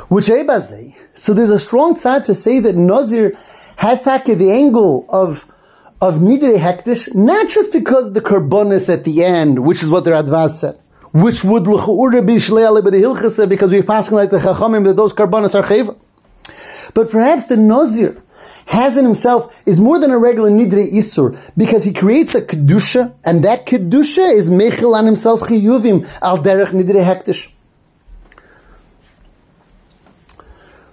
Which 0.09 0.29
ebazei. 0.29 0.95
So 1.13 1.35
there's 1.35 1.51
a 1.51 1.59
strong 1.59 1.95
side 1.97 2.25
to 2.25 2.35
say 2.35 2.61
that 2.61 2.75
Nazir 2.75 3.37
has 3.77 4.01
taken 4.01 4.39
the 4.39 4.51
angle 4.51 5.05
of 5.11 5.45
of 6.01 6.15
Nidre 6.15 6.57
Hektish, 6.57 7.15
not 7.15 7.51
just 7.51 7.75
because 7.75 8.15
the 8.15 8.23
Karbonis 8.23 8.91
at 8.91 9.05
the 9.05 9.23
end, 9.23 9.59
which 9.59 9.83
is 9.83 9.91
what 9.91 10.05
the 10.05 10.13
Radvaz 10.13 10.61
said, 10.61 10.79
which 11.13 11.45
would 11.45 11.65
l'cha'ura 11.65 12.27
be 12.27 12.37
shleale 12.37 12.81
Hilchasa, 12.81 13.47
because 13.47 13.71
we're 13.71 13.83
fasting 13.83 14.17
like 14.17 14.31
the 14.31 14.39
Chachamim 14.39 14.85
that 14.85 14.97
those 14.97 15.13
Karbonis 15.13 15.55
are 15.55 15.63
chayva. 15.63 15.95
But 16.95 17.11
perhaps 17.11 17.45
the 17.45 17.59
Nazir 17.59 18.23
has 18.69 18.97
in 18.97 19.05
himself 19.05 19.61
is 19.67 19.81
more 19.81 19.99
than 19.99 20.11
a 20.11 20.19
regular 20.19 20.51
Nidre 20.51 20.87
Isur, 20.93 21.39
because 21.57 21.85
he 21.85 21.93
creates 21.93 22.35
a 22.35 22.43
Kedusha, 22.43 23.15
and 23.25 23.43
that 23.45 23.67
Kedusha 23.67 24.33
is 24.33 24.51
Mechel 24.51 24.95
on 24.95 25.07
himself 25.07 25.41
chiyuvim, 25.41 26.07
al 26.23 26.39
derech 26.39 26.71
Nidre 26.71 27.03
Hektish. 27.03 27.51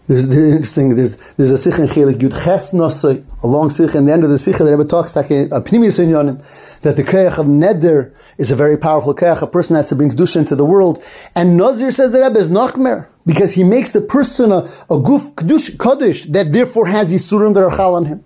There's, 0.07 0.27
there's 0.27 0.51
interesting. 0.51 0.95
There's 0.95 1.15
there's 1.37 1.49
a 1.49 1.57
sikh 1.57 1.79
in 1.79 1.87
Chelik 1.87 2.19
Yud 2.19 2.43
Ches 2.43 2.73
Nosoi, 2.73 3.23
a 3.41 3.47
long 3.47 3.71
sikh. 3.71 3.95
And 3.95 4.07
the 4.07 4.13
end 4.13 4.23
of 4.23 4.29
the 4.29 4.37
sikh, 4.37 4.57
the 4.57 4.65
Rebbe 4.65 4.85
talks 4.85 5.15
like 5.15 5.31
a 5.31 5.47
pnimius 5.47 5.97
inyanim 5.97 6.79
that 6.81 6.95
the 6.95 7.03
keach 7.03 7.39
of 7.39 7.47
neder 7.47 8.13
is 8.37 8.51
a 8.51 8.55
very 8.55 8.77
powerful 8.77 9.15
keach. 9.15 9.41
A 9.41 9.47
person 9.47 9.75
has 9.75 9.89
to 9.89 9.95
bring 9.95 10.11
kedusha 10.11 10.35
into 10.37 10.55
the 10.55 10.65
world, 10.65 11.03
and 11.33 11.57
Nazir 11.57 11.91
says 11.91 12.11
the 12.11 12.21
Rebbe 12.21 12.37
is 12.37 12.49
nachmer 12.49 13.07
because 13.25 13.53
he 13.53 13.63
makes 13.63 13.93
the 13.93 14.01
person 14.01 14.51
a, 14.51 14.57
a 14.57 14.99
guf 15.01 15.33
kedush 15.33 15.79
kaddish 15.79 16.25
that 16.25 16.53
therefore 16.53 16.85
has 16.85 17.11
yisurim 17.11 17.55
that 17.55 17.63
are 17.63 17.75
chal 17.75 17.95
on 17.95 18.05
him. 18.05 18.23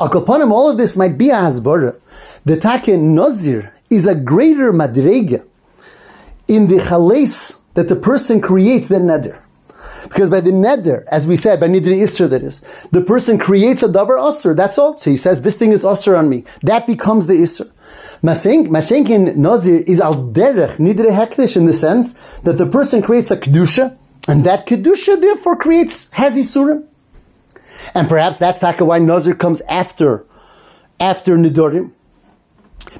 Akapanim, 0.00 0.50
all 0.50 0.70
of 0.70 0.78
this 0.78 0.96
might 0.96 1.18
be 1.18 1.28
a 1.28 1.34
hasbara. 1.34 2.00
The 2.46 2.58
taken 2.58 3.14
Nazir 3.14 3.74
is 3.90 4.06
a 4.06 4.14
greater 4.14 4.72
madrega 4.72 5.44
in 6.48 6.68
the 6.68 6.76
chales 6.76 7.60
that 7.74 7.88
the 7.88 7.96
person 7.96 8.40
creates 8.40 8.88
than 8.88 9.02
neder. 9.02 9.38
Because 10.04 10.30
by 10.30 10.40
the 10.40 10.50
neder, 10.50 11.04
as 11.08 11.26
we 11.26 11.36
said, 11.36 11.60
by 11.60 11.68
nidri 11.68 12.02
isser 12.02 12.28
that 12.30 12.42
is, 12.42 12.60
the 12.92 13.00
person 13.02 13.38
creates 13.38 13.82
a 13.82 13.88
davar 13.88 14.18
usr, 14.18 14.56
that's 14.56 14.78
all. 14.78 14.96
So 14.96 15.10
he 15.10 15.16
says, 15.16 15.42
this 15.42 15.56
thing 15.56 15.72
is 15.72 15.84
usr 15.84 16.18
on 16.18 16.28
me. 16.28 16.44
That 16.62 16.86
becomes 16.86 17.26
the 17.26 17.34
isser. 17.34 17.70
Mashenkin 18.22 19.36
nazir 19.36 19.82
is 19.86 20.00
al 20.00 20.14
derech 20.14 20.76
nidri 20.76 21.10
hektish 21.10 21.56
in 21.56 21.66
the 21.66 21.74
sense 21.74 22.14
that 22.40 22.58
the 22.58 22.66
person 22.66 23.02
creates 23.02 23.30
a 23.30 23.36
kedusha, 23.36 23.96
and 24.28 24.44
that 24.44 24.66
kedusha 24.66 25.20
therefore 25.20 25.56
creates 25.56 26.10
has 26.12 26.36
isurim. 26.36 26.86
And 27.94 28.08
perhaps 28.08 28.38
that's 28.38 28.58
taka 28.58 28.84
why 28.84 28.98
nazir 28.98 29.34
comes 29.34 29.60
after, 29.62 30.24
after 30.98 31.36
nidorim 31.36 31.92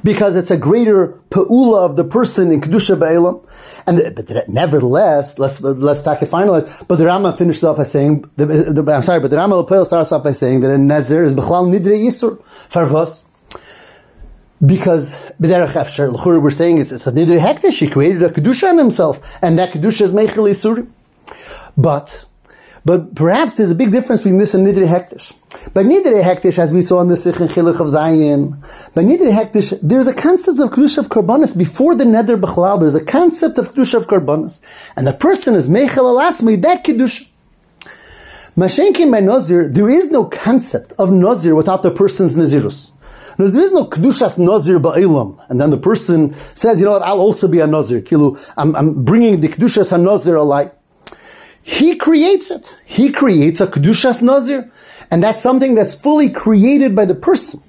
because 0.02 0.36
it's 0.36 0.50
a 0.50 0.56
greater 0.56 1.18
peula 1.30 1.84
of 1.84 1.96
the 1.96 2.04
person 2.04 2.50
in 2.52 2.60
kedusha 2.60 2.98
ba'elam. 2.98 3.46
And 3.86 3.98
the, 3.98 4.10
but 4.10 4.48
nevertheless, 4.48 5.38
let's 5.38 5.60
let's 5.60 6.02
talk 6.02 6.22
it 6.22 6.28
finalize. 6.28 6.86
But 6.86 6.96
the 6.96 7.06
Rama 7.06 7.32
finishes 7.32 7.64
off 7.64 7.78
by 7.78 7.84
saying, 7.84 8.30
the, 8.36 8.46
the, 8.46 8.92
I'm 8.92 9.02
sorry, 9.02 9.20
but 9.20 9.30
the 9.30 9.36
Rama 9.36 9.64
starts 9.84 10.12
off 10.12 10.22
by 10.22 10.32
saying 10.32 10.60
that 10.60 10.70
a 10.70 10.78
nazir 10.78 11.22
is 11.22 11.34
b'chlal 11.34 11.68
nidre 11.68 11.98
yisur 11.98 12.42
farvos. 12.68 13.24
Because 14.64 15.14
b'derech 15.40 15.72
efsher 15.72 16.42
we're 16.42 16.50
saying 16.50 16.78
it's, 16.78 16.92
it's 16.92 17.06
a 17.06 17.12
nidre 17.12 17.38
hektish. 17.38 17.80
He 17.80 17.88
created 17.88 18.22
a 18.22 18.28
kedusha 18.28 18.70
in 18.70 18.78
himself, 18.78 19.38
and 19.42 19.58
that 19.58 19.72
kedusha 19.72 20.02
is 20.02 20.12
meichel 20.12 20.48
yisurim. 20.48 20.88
But 21.76 22.26
but 22.84 23.14
perhaps 23.14 23.54
there's 23.54 23.70
a 23.70 23.74
big 23.74 23.92
difference 23.92 24.22
between 24.22 24.38
this 24.38 24.54
and 24.54 24.66
Nidre 24.66 24.86
Hektish. 24.86 25.34
By 25.74 25.82
Nidre 25.82 26.22
Hektish, 26.22 26.58
as 26.58 26.72
we 26.72 26.82
saw 26.82 27.00
in 27.00 27.08
the 27.08 27.16
Sikh 27.16 27.40
and 27.40 27.50
Chiluch 27.50 27.80
of 27.80 27.88
Zion, 27.88 28.52
by 28.94 29.02
Nidre 29.02 29.32
Hektish, 29.32 29.78
there's 29.82 30.06
a 30.06 30.14
concept 30.14 30.58
of 30.60 30.70
Kedusha 30.70 30.98
of 30.98 31.08
Karbonis. 31.08 31.56
Before 31.56 31.94
the 31.94 32.04
Neder 32.04 32.40
Bechlal, 32.40 32.80
there's 32.80 32.94
a 32.94 33.04
concept 33.04 33.58
of 33.58 33.72
Kedusha 33.72 33.94
of 33.94 34.06
Karbonis. 34.06 34.60
And 34.96 35.06
the 35.06 35.12
person 35.12 35.54
is 35.54 35.68
Meichel 35.68 35.88
Alatzmi, 35.88 36.60
that 36.62 36.84
Kedusha. 36.84 37.28
Mashenkin 38.56 39.12
by 39.12 39.20
Nazir, 39.20 39.68
there 39.68 39.88
is 39.88 40.10
no 40.10 40.24
concept 40.24 40.92
of 40.98 41.12
Nazir 41.12 41.54
without 41.54 41.82
the 41.82 41.90
person's 41.90 42.34
Nazirus. 42.34 42.92
There 43.36 43.62
is 43.62 43.72
no 43.72 43.86
Kedushas 43.86 44.38
Nazir 44.38 44.78
Ba'ilam. 44.78 45.42
And 45.48 45.60
then 45.60 45.70
the 45.70 45.78
person 45.78 46.34
says, 46.54 46.78
you 46.78 46.84
know 46.84 46.92
what, 46.92 47.02
I'll 47.02 47.20
also 47.20 47.48
be 47.48 47.60
a 47.60 47.66
Nazir. 47.66 48.02
Kilu, 48.02 48.38
I'm, 48.56 48.76
I'm 48.76 49.02
bringing 49.04 49.40
the 49.40 49.48
Kedushas 49.48 49.90
HaNazir 49.90 50.36
alike. 50.36 50.74
He 51.62 51.96
creates 51.96 52.50
it. 52.50 52.76
He 52.84 53.12
creates 53.12 53.60
a 53.60 53.66
Kedushas 53.66 54.22
Nazir. 54.22 54.70
And 55.10 55.22
that's 55.22 55.42
something 55.42 55.74
that's 55.74 55.94
fully 55.94 56.30
created 56.30 56.94
by 56.94 57.04
the 57.04 57.14
person. 57.14 57.62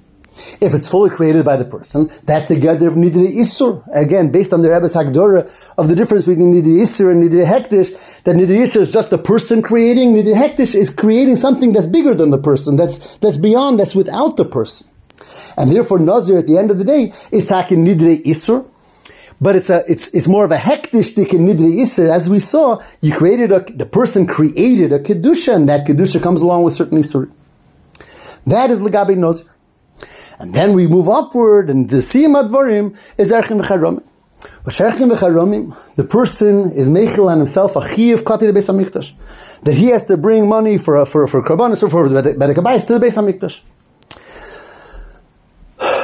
If 0.60 0.74
it's 0.74 0.88
fully 0.88 1.10
created 1.10 1.44
by 1.44 1.56
the 1.56 1.64
person, 1.64 2.10
that's 2.24 2.46
the 2.46 2.58
gather 2.58 2.88
of 2.88 2.94
Nidre 2.94 3.28
Isur. 3.28 3.84
Again, 3.94 4.32
based 4.32 4.52
on 4.52 4.62
the 4.62 4.70
Rebbe's 4.70 4.94
Hagdora 4.94 5.50
of 5.76 5.88
the 5.88 5.94
difference 5.94 6.24
between 6.24 6.54
Nidre 6.54 6.80
Isur 6.80 7.10
and 7.12 7.22
Nidre 7.22 7.44
Hektish, 7.44 8.22
that 8.24 8.36
Nidre 8.36 8.62
Isur 8.62 8.80
is 8.80 8.92
just 8.92 9.10
the 9.10 9.18
person 9.18 9.60
creating, 9.60 10.14
Nidre 10.14 10.34
Hektish 10.34 10.74
is 10.74 10.88
creating 10.88 11.36
something 11.36 11.72
that's 11.72 11.86
bigger 11.86 12.14
than 12.14 12.30
the 12.30 12.38
person, 12.38 12.76
that's, 12.76 13.18
that's 13.18 13.36
beyond, 13.36 13.78
that's 13.78 13.94
without 13.94 14.36
the 14.36 14.44
person. 14.44 14.88
And 15.58 15.70
therefore, 15.70 15.98
Nazir 15.98 16.38
at 16.38 16.46
the 16.46 16.56
end 16.58 16.70
of 16.70 16.78
the 16.78 16.84
day 16.84 17.12
is 17.30 17.46
taking 17.48 17.84
Nidre 17.84 18.22
Isur, 18.24 18.66
but 19.42 19.56
it's 19.56 19.70
a 19.70 19.84
it's 19.90 20.14
it's 20.14 20.28
more 20.28 20.44
of 20.44 20.52
a 20.52 20.56
hektish 20.56 21.18
in 21.18 21.46
nidri 21.46 21.82
iser. 21.82 22.08
As 22.08 22.30
we 22.30 22.38
saw, 22.38 22.80
you 23.00 23.12
created 23.12 23.50
a 23.50 23.58
the 23.58 23.84
person 23.84 24.24
created 24.24 24.92
a 24.92 25.00
kedusha, 25.00 25.56
and 25.56 25.68
that 25.68 25.84
kedusha 25.84 26.22
comes 26.22 26.40
along 26.42 26.62
with 26.62 26.74
certain 26.74 26.98
isur. 27.02 27.28
That 28.46 28.70
is 28.70 28.78
legabe 28.78 29.16
nozer. 29.16 29.48
And 30.38 30.54
then 30.54 30.74
we 30.74 30.86
move 30.86 31.08
upward, 31.08 31.70
and 31.70 31.90
the 31.90 31.96
siyam 31.96 32.40
advarim 32.40 32.96
is 33.18 33.32
erchim 33.32 33.60
v'charomim. 33.60 34.04
V'sherchim 34.64 35.12
v'charomim, 35.12 35.76
the 35.96 36.04
person 36.04 36.70
is 36.70 36.88
meichel 36.88 37.28
on 37.28 37.38
himself 37.38 37.74
a 37.74 37.82
chiv 37.94 38.22
klapi 38.22 38.52
the 38.52 38.52
Beis 38.52 38.68
Hamikdash, 38.70 39.12
that 39.64 39.74
he 39.74 39.88
has 39.88 40.04
to 40.06 40.16
bring 40.16 40.48
money 40.48 40.78
for 40.78 41.04
for 41.04 41.26
for 41.26 41.42
karbanis 41.42 41.82
or 41.82 41.90
for 41.90 42.08
bedekabayis 42.08 42.86
to 42.86 42.96
the 42.96 43.04
Beis 43.04 43.16
Hamikdash. 43.16 43.60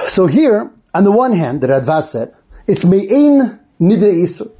So 0.08 0.26
here, 0.26 0.72
on 0.92 1.04
the 1.04 1.12
one 1.12 1.32
hand, 1.34 1.60
the 1.60 1.68
Radvaz 1.68 2.04
said 2.04 2.34
it's 2.68 2.84
me'ein 2.84 3.58
nidre 3.80 4.12
isur. 4.12 4.52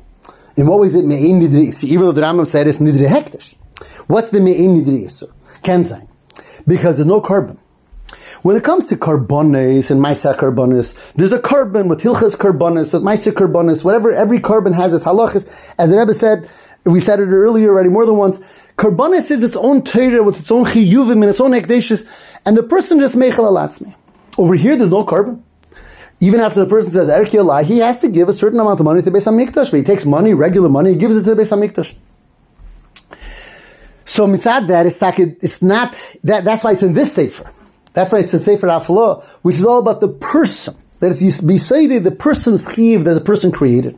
In 0.56 0.66
what 0.66 0.80
way 0.80 0.86
is 0.86 0.94
it 0.94 1.04
me'ein 1.04 1.40
nidre 1.40 1.68
isur? 1.68 1.84
Even 1.84 2.06
though 2.06 2.12
the 2.12 2.22
Rambam 2.22 2.46
said 2.46 2.66
it's 2.66 2.78
nidre 2.78 3.06
hektish. 3.06 3.54
What's 4.06 4.30
the 4.30 4.40
me'ein 4.40 4.82
nidre 4.82 5.04
isur? 5.04 5.30
Kenzine. 5.62 6.08
Because 6.66 6.96
there's 6.96 7.06
no 7.06 7.20
carbon. 7.20 7.58
When 8.42 8.56
it 8.56 8.64
comes 8.64 8.86
to 8.86 8.96
carbones 8.96 9.90
and 9.90 10.00
maisa 10.00 10.34
carbonis, 10.34 10.94
there's 11.14 11.32
a 11.32 11.40
carbon 11.40 11.88
with 11.88 12.00
hilchas 12.00 12.36
carbonis, 12.36 12.94
with 12.94 13.02
maisa 13.02 13.32
carbonis, 13.32 13.84
whatever, 13.84 14.12
every 14.12 14.40
carbon 14.40 14.72
has 14.72 14.94
its 14.94 15.04
halachas. 15.04 15.46
As 15.76 15.90
the 15.90 15.98
Rebbe 15.98 16.14
said, 16.14 16.48
we 16.84 17.00
said 17.00 17.20
it 17.20 17.26
earlier 17.26 17.70
already 17.70 17.88
more 17.88 18.06
than 18.06 18.16
once, 18.16 18.38
carbonis 18.76 19.30
is 19.30 19.42
its 19.42 19.56
own 19.56 19.82
Torah 19.82 20.22
with 20.22 20.40
its 20.40 20.50
own 20.50 20.64
chiyuvim 20.64 21.14
and 21.14 21.24
its 21.24 21.40
own 21.40 21.50
ekdeshis, 21.50 22.06
and 22.46 22.56
the 22.56 22.62
person 22.62 23.00
just 23.00 23.16
meichel 23.16 23.50
alatzmi. 23.50 23.94
Over 24.38 24.54
here, 24.54 24.76
there's 24.76 24.90
no 24.90 25.04
carbon 25.04 25.42
even 26.20 26.40
after 26.40 26.60
the 26.60 26.66
person 26.66 26.90
says 26.90 27.08
Erki 27.08 27.38
Allah, 27.38 27.62
he 27.62 27.78
has 27.78 27.98
to 28.00 28.08
give 28.08 28.28
a 28.28 28.32
certain 28.32 28.58
amount 28.58 28.80
of 28.80 28.84
money 28.84 29.02
to 29.02 29.10
the 29.10 29.16
Beis 29.16 29.26
HaMikdash. 29.26 29.70
But 29.70 29.76
he 29.78 29.82
takes 29.82 30.04
money, 30.04 30.34
regular 30.34 30.68
money, 30.68 30.92
he 30.92 30.98
gives 30.98 31.16
it 31.16 31.24
to 31.24 31.34
the 31.34 31.42
Beis 31.42 31.56
HaMikdash. 31.56 31.94
So 34.04 34.26
mitzad 34.26 34.66
that 34.68 34.86
it's, 34.86 35.00
it's 35.44 35.62
not 35.62 35.92
that. 36.24 36.44
That's 36.44 36.64
why 36.64 36.72
it's 36.72 36.82
in 36.82 36.94
this 36.94 37.12
sefer. 37.12 37.48
That's 37.92 38.10
why 38.10 38.20
it's 38.20 38.34
in 38.34 38.40
sefer 38.40 38.66
Aflo, 38.66 39.24
which 39.42 39.56
is 39.56 39.64
all 39.64 39.78
about 39.78 40.00
the 40.00 40.08
person. 40.08 40.74
That 41.00 41.12
is 41.12 41.40
beside 41.40 41.86
the 42.02 42.10
person's 42.10 42.72
chiv 42.74 43.04
that 43.04 43.14
the 43.14 43.20
person 43.20 43.52
created. 43.52 43.96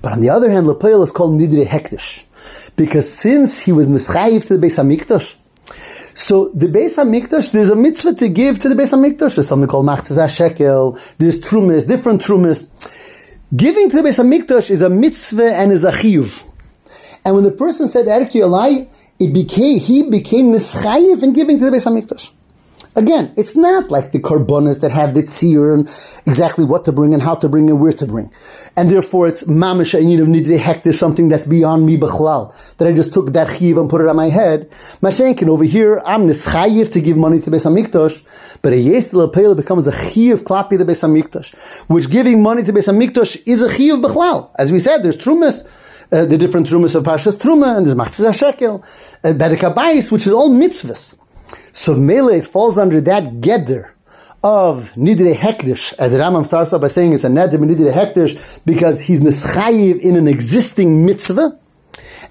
But 0.00 0.12
on 0.12 0.20
the 0.20 0.30
other 0.30 0.50
hand, 0.50 0.66
Lepel 0.66 1.02
is 1.02 1.10
called 1.10 1.38
nidre 1.38 1.66
hektish 1.66 2.24
because 2.76 3.12
since 3.12 3.58
he 3.58 3.72
was 3.72 3.88
mischayiv 3.88 4.46
to 4.46 4.56
the 4.56 4.66
Beis 4.66 4.78
Hamikdash, 4.78 5.34
so 6.18 6.48
the 6.48 6.66
Beis 6.66 6.98
Hamikdash, 6.98 7.52
there's 7.52 7.70
a 7.70 7.76
mitzvah 7.76 8.12
to 8.14 8.28
give 8.28 8.58
to 8.58 8.68
the 8.68 8.74
Beis 8.74 8.90
Hamikdash. 8.92 9.36
There's 9.36 9.46
something 9.46 9.68
called 9.68 9.86
Machzah 9.86 10.28
Shekel. 10.28 10.98
There's 11.18 11.40
trumas, 11.40 11.86
different 11.86 12.22
trumas. 12.22 12.68
Giving 13.54 13.88
to 13.88 14.02
the 14.02 14.08
Beis 14.08 14.18
Hamikdash 14.18 14.68
is 14.68 14.82
a 14.82 14.90
mitzvah 14.90 15.54
and 15.54 15.70
is 15.70 15.84
a 15.84 15.92
chiyuv. 15.92 16.44
And 17.24 17.36
when 17.36 17.44
the 17.44 17.52
person 17.52 17.86
said 17.86 18.06
Erki 18.06 18.40
Yolai, 18.40 18.88
it 19.20 19.32
became 19.32 19.78
he 19.78 20.10
became 20.10 20.52
mischayiv 20.52 21.22
in 21.22 21.32
giving 21.34 21.56
to 21.60 21.70
the 21.70 21.70
Beis 21.70 21.86
Hamikdash. 21.86 22.32
Again, 22.96 23.32
it's 23.36 23.56
not 23.56 23.90
like 23.90 24.12
the 24.12 24.18
carbonas 24.18 24.80
that 24.80 24.90
have 24.90 25.14
the 25.14 25.22
tzir 25.22 25.74
and 25.74 25.88
exactly 26.26 26.64
what 26.64 26.84
to 26.86 26.92
bring 26.92 27.14
and 27.14 27.22
how 27.22 27.34
to 27.36 27.48
bring 27.48 27.70
and 27.70 27.80
where 27.80 27.92
to 27.92 28.06
bring. 28.06 28.30
And 28.76 28.90
therefore 28.90 29.28
it's 29.28 29.44
mamish 29.44 29.98
and 29.98 30.10
you 30.10 30.26
need 30.26 30.46
to 30.46 30.58
heck 30.58 30.82
there's 30.82 30.98
something 30.98 31.28
that's 31.28 31.46
beyond 31.46 31.86
me 31.86 31.96
b'chlal. 31.96 32.54
That 32.78 32.88
I 32.88 32.92
just 32.92 33.12
took 33.12 33.32
that 33.34 33.56
chiv 33.56 33.76
and 33.76 33.88
put 33.88 34.00
it 34.00 34.08
on 34.08 34.16
my 34.16 34.30
head. 34.30 34.70
Mashenkin 35.02 35.48
over 35.48 35.64
here, 35.64 36.02
I'm 36.04 36.26
nischayiv 36.26 36.92
to 36.92 37.00
give 37.00 37.16
money 37.16 37.40
to 37.40 37.50
Beis 37.50 37.66
HaMikdash, 37.66 38.24
but 38.62 38.72
a 38.72 38.76
yestel 38.76 39.30
apela 39.30 39.56
becomes 39.56 39.86
a 39.86 40.10
chiv 40.10 40.42
klapi 40.42 40.78
the 40.78 40.84
Beis 40.84 41.02
HaMikdash, 41.02 41.54
which 41.88 42.10
giving 42.10 42.42
money 42.42 42.62
to 42.64 42.72
Beis 42.72 42.88
HaMikdash 42.88 43.42
is 43.46 43.62
a 43.62 43.72
chiv 43.72 43.98
b'chlal. 43.98 44.50
As 44.58 44.72
we 44.72 44.78
said, 44.78 44.98
there's 45.04 45.16
trumas, 45.16 45.68
uh, 46.10 46.24
the 46.24 46.38
different 46.38 46.66
trumas 46.66 46.94
of 46.94 47.04
Parshas 47.04 47.36
Truma, 47.36 47.76
and 47.76 47.86
there's 47.86 47.96
Machzah 47.96 48.36
Shekel, 48.36 48.82
uh, 49.22 49.28
Bedek 49.28 50.10
which 50.10 50.26
is 50.26 50.32
all 50.32 50.50
mitzvahs. 50.50 51.18
So 51.72 51.94
Mele, 51.94 52.30
it 52.30 52.46
falls 52.46 52.78
under 52.78 53.00
that 53.02 53.40
Geder 53.40 53.92
of 54.42 54.92
Nidre 54.96 55.34
Hektish, 55.34 55.94
as 55.98 56.12
the 56.12 56.18
Rambam 56.18 56.46
starts 56.46 56.72
off 56.72 56.80
by 56.80 56.88
saying 56.88 57.12
it's 57.12 57.24
a 57.24 57.28
Neder 57.28 57.58
Nidre 57.58 57.92
Hektish, 57.92 58.40
because 58.64 59.00
he's 59.00 59.20
Neschayiv 59.20 60.00
in 60.00 60.16
an 60.16 60.28
existing 60.28 61.04
mitzvah, 61.04 61.58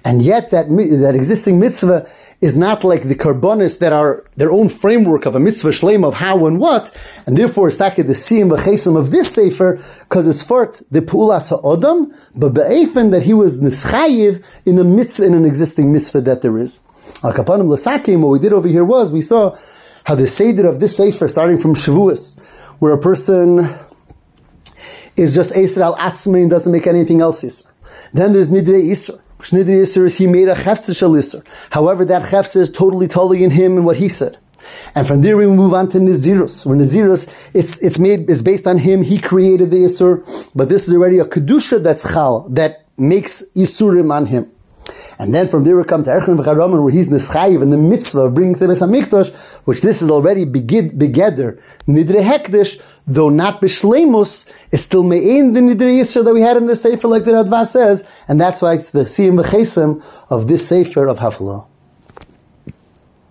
and 0.04 0.22
yet 0.22 0.50
that, 0.50 0.68
that 0.68 1.14
existing 1.14 1.58
mitzvah 1.58 2.08
is 2.40 2.56
not 2.56 2.84
like 2.84 3.02
the 3.02 3.16
carbonis 3.16 3.80
that 3.80 3.92
are 3.92 4.24
their 4.36 4.52
own 4.52 4.68
framework 4.68 5.26
of 5.26 5.34
a 5.34 5.40
mitzvah 5.40 5.70
shlema 5.70 6.08
of 6.08 6.14
how 6.14 6.46
and 6.46 6.60
what, 6.60 6.94
and 7.26 7.36
therefore 7.36 7.68
it's 7.68 7.80
not 7.80 7.96
the 7.96 8.04
siyim 8.04 8.56
v'chesim 8.56 8.96
of 8.96 9.10
this 9.10 9.34
sefer 9.34 9.82
because 10.00 10.28
it's 10.28 10.42
fort 10.42 10.80
the 10.90 11.00
pu'ulas 11.00 11.48
ha'odam, 11.48 12.14
but 12.36 12.54
be'efen 12.54 13.10
that 13.10 13.22
he 13.22 13.34
was 13.34 13.60
nischayiv 13.60 14.44
in 14.64 14.78
a 14.78 14.84
mitzvah 14.84 15.26
in 15.26 15.34
an 15.34 15.44
existing 15.44 15.92
mitzvah 15.92 16.20
that 16.20 16.42
there 16.42 16.56
is. 16.58 16.80
Al 17.24 17.32
kapanim 17.32 17.68
l'sakim. 17.68 18.20
What 18.20 18.30
we 18.30 18.38
did 18.38 18.52
over 18.52 18.68
here 18.68 18.84
was 18.84 19.12
we 19.12 19.22
saw 19.22 19.56
how 20.04 20.14
the 20.14 20.26
seder 20.26 20.66
of 20.66 20.80
this 20.80 20.96
sefer 20.96 21.28
starting 21.28 21.58
from 21.58 21.74
Shavuos, 21.74 22.38
where 22.78 22.92
a 22.92 22.98
person 22.98 23.68
is 25.16 25.34
just 25.34 25.52
Eser 25.52 25.82
al 25.82 25.96
Atzmi 25.96 26.42
and 26.42 26.50
doesn't 26.50 26.72
make 26.72 26.86
anything 26.86 27.20
else 27.20 27.42
Isser. 27.42 27.66
Then 28.12 28.32
there's 28.32 28.48
Nidre 28.48 28.80
Isser. 28.80 29.20
Nidre 29.40 29.82
Isser 29.82 30.06
is 30.06 30.16
he 30.16 30.26
made 30.26 30.48
a 30.48 30.54
Chefze 30.54 30.96
Shal 30.96 31.10
Isser. 31.10 31.44
However, 31.70 32.04
that 32.06 32.22
Chefze 32.22 32.56
is 32.56 32.70
totally 32.70 33.08
totally 33.08 33.44
in 33.44 33.50
him 33.50 33.76
and 33.76 33.84
what 33.84 33.96
he 33.96 34.08
said. 34.08 34.38
And 34.94 35.06
from 35.06 35.22
there 35.22 35.36
we 35.36 35.46
move 35.46 35.74
on 35.74 35.88
to 35.90 35.98
Nazirus. 35.98 36.66
When 36.66 36.78
Nazirus, 36.78 37.28
it's 37.54 37.78
it's 37.78 37.98
made 37.98 38.30
is 38.30 38.42
based 38.42 38.66
on 38.66 38.78
him. 38.78 39.02
He 39.02 39.18
created 39.18 39.70
the 39.70 39.78
Isser, 39.78 40.24
but 40.54 40.68
this 40.68 40.88
is 40.88 40.94
already 40.94 41.18
a 41.18 41.24
kedusha 41.24 41.82
that's 41.82 42.10
chal 42.12 42.48
that 42.50 42.84
makes 42.96 43.42
Isurim 43.56 44.12
on 44.12 44.26
him. 44.26 44.50
And 45.20 45.34
then 45.34 45.48
from 45.48 45.64
there 45.64 45.76
we 45.76 45.82
come 45.82 46.04
to 46.04 46.10
Erchen 46.10 46.36
v'Charomen, 46.36 46.82
where 46.82 46.92
he's 46.92 47.08
Neschayiv 47.08 47.60
in 47.60 47.70
the 47.70 47.76
mitzvah 47.76 48.20
of 48.20 48.34
bringing 48.34 48.54
the 48.54 48.66
Beis 48.66 48.86
HaMikdash, 48.86 49.34
which 49.64 49.82
this 49.82 50.00
is 50.00 50.10
already 50.10 50.44
begeder, 50.44 51.60
Nidre 51.88 52.22
Hekdesh, 52.22 52.80
though 53.06 53.28
not 53.28 53.60
Bishlemus, 53.60 54.48
it's 54.70 54.84
still 54.84 55.02
Me'in 55.02 55.54
the 55.54 55.60
Nidre 55.60 56.00
Yisra 56.00 56.24
that 56.24 56.32
we 56.32 56.40
had 56.40 56.56
in 56.56 56.66
the 56.66 56.76
Sefer, 56.76 57.08
like 57.08 57.24
the 57.24 57.32
Radva 57.32 57.66
says, 57.66 58.08
and 58.28 58.40
that's 58.40 58.62
why 58.62 58.74
it's 58.74 58.92
the 58.92 59.00
Siyim 59.00 59.42
V'Chesim 59.42 60.04
of 60.30 60.46
this 60.46 60.68
Sefer 60.68 61.08
of 61.08 61.18
Haflah. 61.18 61.66